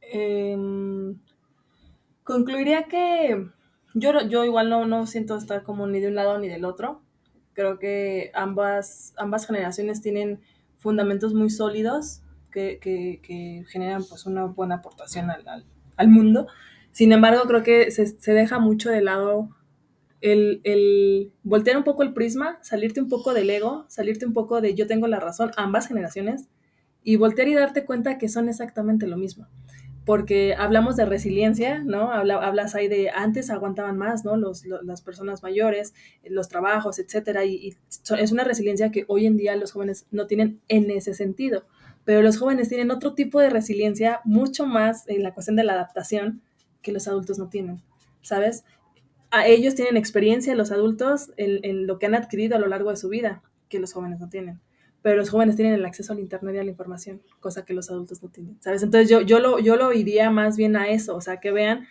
[0.00, 0.56] eh,
[2.24, 3.50] concluiría que
[3.94, 7.02] yo, yo igual no, no siento estar como ni de un lado ni del otro.
[7.54, 10.40] Creo que ambas, ambas generaciones tienen
[10.78, 15.64] fundamentos muy sólidos que, que, generan pues una buena aportación al, al,
[15.96, 16.46] al, mundo.
[16.90, 19.48] Sin embargo, creo que se, se deja mucho de lado
[20.22, 24.60] el, el, voltear un poco el prisma, salirte un poco del ego, salirte un poco
[24.60, 26.48] de yo tengo la razón, ambas generaciones,
[27.02, 29.48] y voltear y darte cuenta que son exactamente lo mismo.
[30.04, 32.12] Porque hablamos de resiliencia, ¿no?
[32.12, 34.36] Habla, hablas ahí de antes aguantaban más, ¿no?
[34.36, 35.94] Los, lo, las personas mayores,
[36.24, 37.76] los trabajos, etcétera, y,
[38.18, 41.64] es una resiliencia que hoy en día los jóvenes no tienen en ese sentido.
[42.04, 45.74] Pero los jóvenes tienen otro tipo de resiliencia mucho más en la cuestión de la
[45.74, 46.42] adaptación
[46.82, 47.80] que los adultos no tienen,
[48.22, 48.64] ¿sabes?
[49.30, 52.96] A ellos tienen experiencia, los adultos, en lo que han adquirido a lo largo de
[52.96, 54.60] su vida, que los jóvenes no tienen
[55.02, 57.90] pero los jóvenes tienen el acceso al Internet y a la información, cosa que los
[57.90, 58.82] adultos no tienen, ¿sabes?
[58.82, 61.86] Entonces yo, yo, lo, yo lo iría más bien a eso, o sea, que vean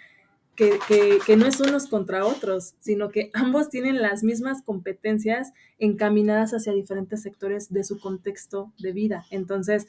[0.55, 5.53] que, que, que, no es unos contra otros, sino que ambos tienen las mismas competencias
[5.79, 9.25] encaminadas hacia diferentes sectores de su contexto de vida.
[9.31, 9.87] Entonces,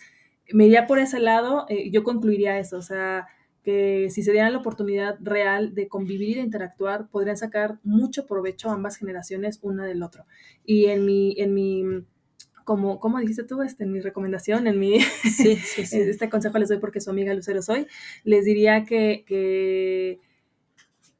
[0.52, 3.26] me iría por ese lado, eh, yo concluiría eso, o sea,
[3.62, 8.70] que si se dieran la oportunidad real de convivir de interactuar, podrían sacar mucho provecho
[8.70, 10.24] ambas generaciones una del otro.
[10.64, 11.84] Y en mi, en mi
[12.64, 16.00] como, como dijiste tú, este, en mi recomendación, en mi, sí, sí, sí.
[16.00, 17.86] este consejo les doy porque su amiga Lucero soy,
[18.24, 20.20] les diría que, que,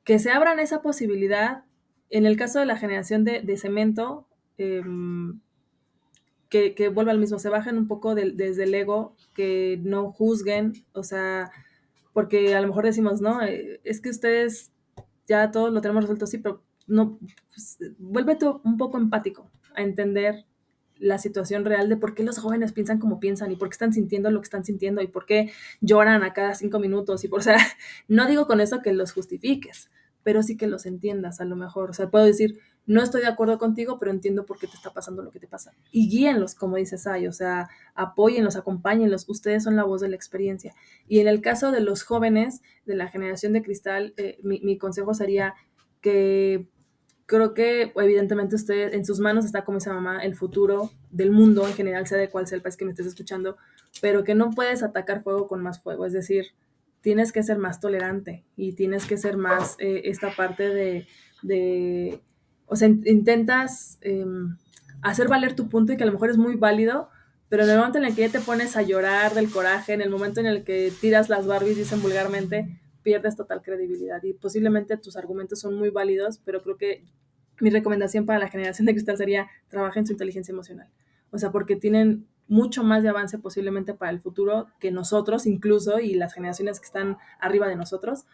[0.05, 1.64] que, se abran esa posibilidad.
[2.11, 4.26] En el caso de la generación de, de cemento,
[4.59, 4.82] eh,
[6.49, 10.12] que, que, vuelva al mismo, se bajen un poco de, desde el ego, que no
[10.12, 11.51] juzguen, o sea,
[12.12, 14.70] porque a lo mejor decimos, no, eh, es que ustedes
[15.26, 17.18] ya todos lo tenemos resuelto, sí, pero no,
[17.49, 20.45] pues, vuélvete un poco empático a entender
[21.03, 23.93] la situación real de por qué los jóvenes piensan como piensan y por qué están
[23.93, 27.41] sintiendo lo que están sintiendo y por qué lloran a cada cinco minutos y por,
[27.41, 27.57] o sea,
[28.09, 29.91] no digo con eso que los justifiques,
[30.23, 33.29] pero sí que los entiendas a lo mejor, o sea, puedo decir, no estoy de
[33.29, 35.73] acuerdo contigo, pero entiendo por qué te está pasando lo que te pasa.
[35.91, 40.17] Y guíenlos, como dices Ay, o sea, apóyenlos, acompáñenlos, ustedes son la voz de la
[40.17, 40.75] experiencia.
[41.07, 44.79] Y en el caso de los jóvenes de la generación de cristal, eh, mi, mi
[44.79, 45.55] consejo sería
[46.01, 46.69] que
[47.33, 51.66] creo que evidentemente usted en sus manos está como esa mamá el futuro del mundo
[51.66, 53.57] en general, sea de cuál sea el país que me estés escuchando,
[54.03, 56.49] pero que no puedes atacar fuego con más fuego, es decir,
[57.01, 61.07] tienes que ser más tolerante y tienes que ser más eh, esta parte de,
[61.43, 62.20] de,
[62.66, 64.26] o sea, intentas eh,
[65.01, 67.09] hacer valer tu punto y que a lo mejor es muy válido,
[67.49, 70.11] pero en el momento en el que te pones a llorar del coraje, en el
[70.11, 75.16] momento en el que tiras las Barbies, dicen vulgarmente, pierdes total credibilidad y posiblemente tus
[75.16, 77.05] argumentos son muy válidos, pero creo que
[77.63, 80.89] mi recomendación para la generación de cristal sería trabajen su inteligencia emocional.
[81.31, 86.01] O sea, porque tienen mucho más de avance posiblemente para el futuro que nosotros incluso
[86.01, 88.27] y las generaciones que están arriba de nosotros,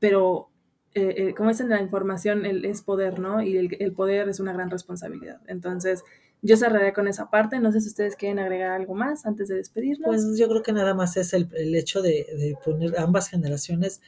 [0.00, 0.50] pero
[0.94, 3.40] eh, eh, como dicen la información el, es poder, ¿no?
[3.40, 5.40] Y el, poder es una gran responsabilidad.
[5.46, 6.04] Entonces,
[6.42, 7.58] yo cerraré con esa parte.
[7.58, 10.06] No sé si ustedes quieren agregar algo más antes de despedirnos.
[10.06, 14.02] Pues yo creo que nada más es el, el hecho de, de, poner ambas generaciones,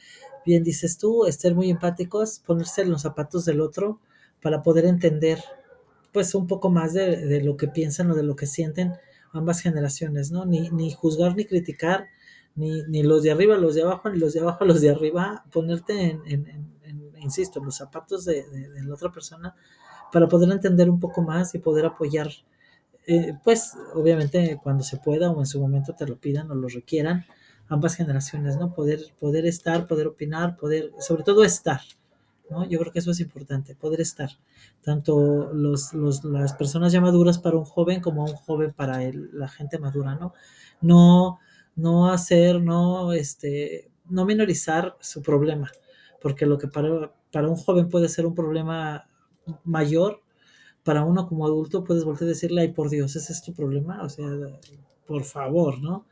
[0.45, 3.99] bien dices tú, estar muy empáticos, ponerse en los zapatos del otro
[4.41, 5.43] para poder entender
[6.11, 8.93] pues un poco más de, de lo que piensan o de lo que sienten
[9.33, 10.45] ambas generaciones, ¿no?
[10.45, 12.07] Ni, ni juzgar ni criticar,
[12.55, 15.43] ni, ni, los de arriba, los de abajo, ni los de abajo, los de arriba,
[15.51, 19.55] ponerte en, en, en, en insisto, los zapatos de, de, de, la otra persona
[20.11, 22.29] para poder entender un poco más y poder apoyar,
[23.07, 26.67] eh, pues obviamente cuando se pueda o en su momento te lo pidan o lo
[26.67, 27.25] requieran,
[27.67, 28.73] ambas generaciones, ¿no?
[28.73, 31.81] Poder, poder estar, poder opinar, poder, sobre todo estar,
[32.49, 32.67] ¿no?
[32.67, 34.29] Yo creo que eso es importante, poder estar.
[34.83, 39.29] Tanto los, los, las personas ya maduras para un joven como un joven para el,
[39.33, 40.33] la gente madura, ¿no?
[40.81, 41.39] No,
[41.75, 45.71] no hacer, no, este, no minorizar su problema,
[46.21, 49.07] porque lo que para, para un joven puede ser un problema
[49.63, 50.21] mayor,
[50.83, 54.03] para uno como adulto puedes volver a decirle, ay, por Dios, ese es tu problema,
[54.03, 54.27] o sea,
[55.05, 56.05] por favor, ¿no?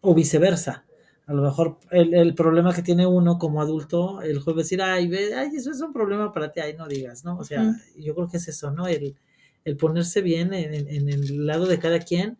[0.00, 0.85] O viceversa.
[1.26, 5.08] A lo mejor el, el problema que tiene uno como adulto, el joven decir, ay,
[5.08, 7.36] ve, ay, eso es un problema para ti, ay, no digas, ¿no?
[7.38, 7.80] O sea, mm.
[7.98, 8.86] yo creo que es eso, ¿no?
[8.86, 9.16] El,
[9.64, 12.38] el ponerse bien en, en, en, el lado de cada quien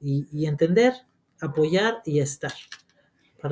[0.00, 0.92] y, y entender,
[1.40, 2.52] apoyar y estar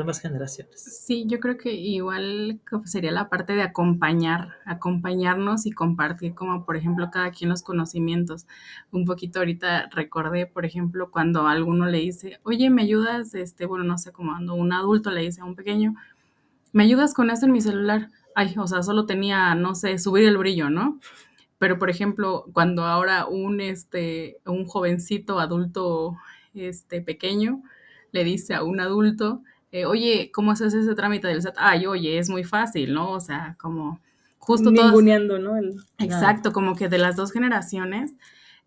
[0.05, 1.05] más generaciones.
[1.07, 6.77] Sí, yo creo que igual sería la parte de acompañar, acompañarnos y compartir, como por
[6.77, 8.47] ejemplo cada quien los conocimientos.
[8.93, 13.35] Un poquito ahorita recordé, por ejemplo, cuando alguno le dice, oye, ¿me ayudas?
[13.35, 15.95] Este, bueno, no sé, como cuando un adulto le dice a un pequeño,
[16.73, 18.11] ¿me ayudas con esto en mi celular?
[18.35, 21.01] Ay, o sea, solo tenía, no sé, subir el brillo, ¿no?
[21.59, 26.17] Pero, por ejemplo, cuando ahora un, este, un jovencito adulto,
[26.55, 27.63] este, pequeño,
[28.13, 31.57] le dice a un adulto, eh, oye, ¿cómo haces ese trámite del SAT?
[31.59, 33.13] Ay, oye, es muy fácil, ¿no?
[33.13, 34.01] O sea, como
[34.39, 35.57] justo Ninguneando, ¿no?
[35.57, 35.77] El...
[35.99, 38.15] Exacto, como que de las dos generaciones,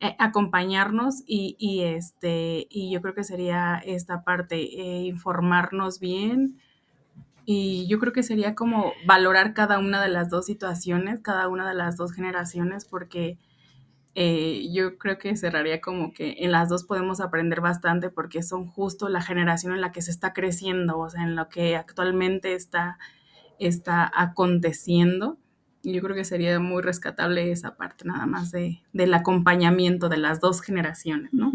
[0.01, 6.57] eh, acompañarnos y, y, este, y yo creo que sería esta parte, eh, informarnos bien
[7.45, 11.67] Y yo creo que sería como valorar cada una de las dos situaciones, cada una
[11.67, 13.39] de las dos generaciones, porque
[14.15, 18.67] eh, yo creo que cerraría como que en las dos podemos aprender bastante porque son
[18.67, 22.53] justo la generación en la que se está creciendo, o sea, en lo que actualmente
[22.53, 22.97] está,
[23.59, 25.37] está aconteciendo.
[25.83, 30.41] Yo creo que sería muy rescatable esa parte nada más de, del acompañamiento de las
[30.41, 31.53] dos generaciones, ¿no?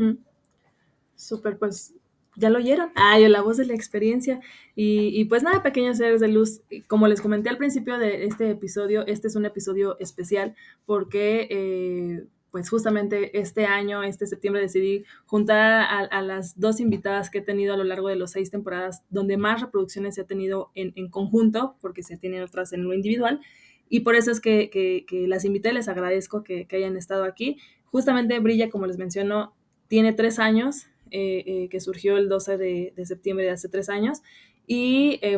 [1.16, 1.94] Súper, pues
[2.36, 2.90] ya lo oyeron.
[2.94, 4.40] Ay, la voz de la experiencia.
[4.74, 8.50] Y, y, pues nada, pequeños seres de luz, como les comenté al principio de este
[8.50, 10.54] episodio, este es un episodio especial
[10.86, 17.38] porque eh, pues justamente este año, este septiembre, decidí juntar a, las dos invitadas que
[17.38, 20.70] he tenido a lo largo de los seis temporadas, donde más reproducciones se ha tenido
[20.76, 23.40] en, en conjunto, porque se tienen otras en lo individual.
[23.88, 27.58] Y por eso es que, que, las invité, les agradezco que, hayan estado aquí.
[27.86, 29.52] Justamente Brilla, como les menciono,
[29.88, 33.88] tiene tres años, eh, eh, que surgió el 12 de, de, septiembre de hace tres
[33.88, 34.22] años.
[34.66, 35.34] Y eh,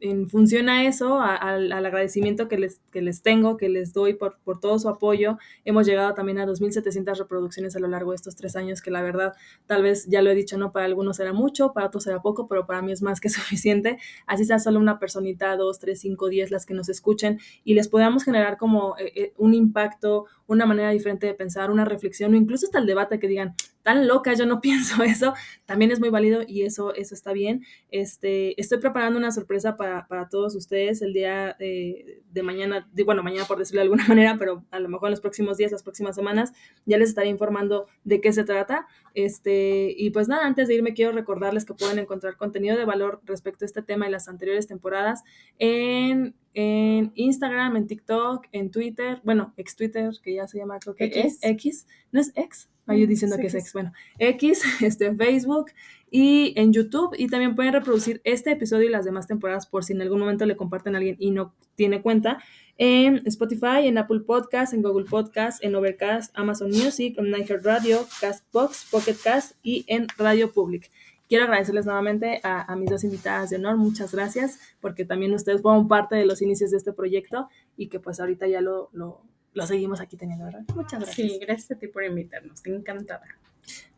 [0.00, 4.38] en, función a eso, al agradecimiento que les, que les tengo, que les doy por,
[4.44, 8.36] por todo su apoyo, hemos llegado también a 2.700 reproducciones a lo largo de estos
[8.36, 9.32] tres años, que la verdad,
[9.66, 12.48] tal vez ya lo he dicho, no para algunos será mucho, para otros será poco,
[12.48, 13.98] pero para mí es más que suficiente.
[14.26, 17.88] Así sea solo una personita, dos, tres, cinco, diez, las que nos escuchen y les
[17.88, 22.66] podamos generar como eh, un impacto, una manera diferente de pensar, una reflexión o incluso
[22.66, 25.34] hasta el debate que digan, tan loca, yo no pienso eso,
[25.66, 27.64] también es muy válido y eso, eso está bien.
[27.90, 33.22] Este, estoy preparando una sorpresa para, para todos ustedes el día de, de mañana, bueno,
[33.22, 35.82] mañana por decirlo de alguna manera, pero a lo mejor en los próximos días, las
[35.82, 36.52] próximas semanas,
[36.86, 38.86] ya les estaré informando de qué se trata.
[39.14, 43.20] Este, y pues nada, antes de irme quiero recordarles que pueden encontrar contenido de valor
[43.24, 45.24] respecto a este tema y las anteriores temporadas
[45.58, 50.94] en en Instagram, en TikTok, en Twitter, bueno, ex Twitter, que ya se llama, creo
[50.94, 54.62] que X, es X, no es ex, yo diciendo sí, que es ex, bueno, X,
[54.82, 55.66] este, Facebook
[56.10, 59.92] y en YouTube, y también pueden reproducir este episodio y las demás temporadas por si
[59.92, 62.42] en algún momento le comparten a alguien y no tiene cuenta,
[62.78, 68.06] en Spotify, en Apple Podcast, en Google Podcast, en Overcast, Amazon Music, en Niger Radio,
[68.20, 70.90] Castbox, Pocket Cast y en Radio Public
[71.28, 75.62] quiero agradecerles nuevamente a, a, mis dos invitadas de honor, muchas gracias, porque también ustedes
[75.62, 79.22] fueron parte de los inicios de este proyecto y que pues ahorita ya lo, lo,
[79.52, 80.64] lo seguimos aquí teniendo, ¿verdad?
[80.74, 81.32] Muchas gracias.
[81.32, 83.24] Sí, gracias a ti por invitarnos, encantada.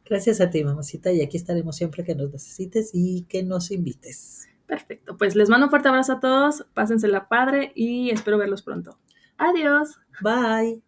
[0.04, 4.48] Gracias a ti, mamacita, y aquí estaremos siempre que nos necesites y que nos invites.
[4.66, 8.98] Perfecto, pues les mando un fuerte abrazo a todos, pásensela padre y espero verlos pronto.
[9.36, 9.98] Adiós.
[10.20, 10.82] Bye.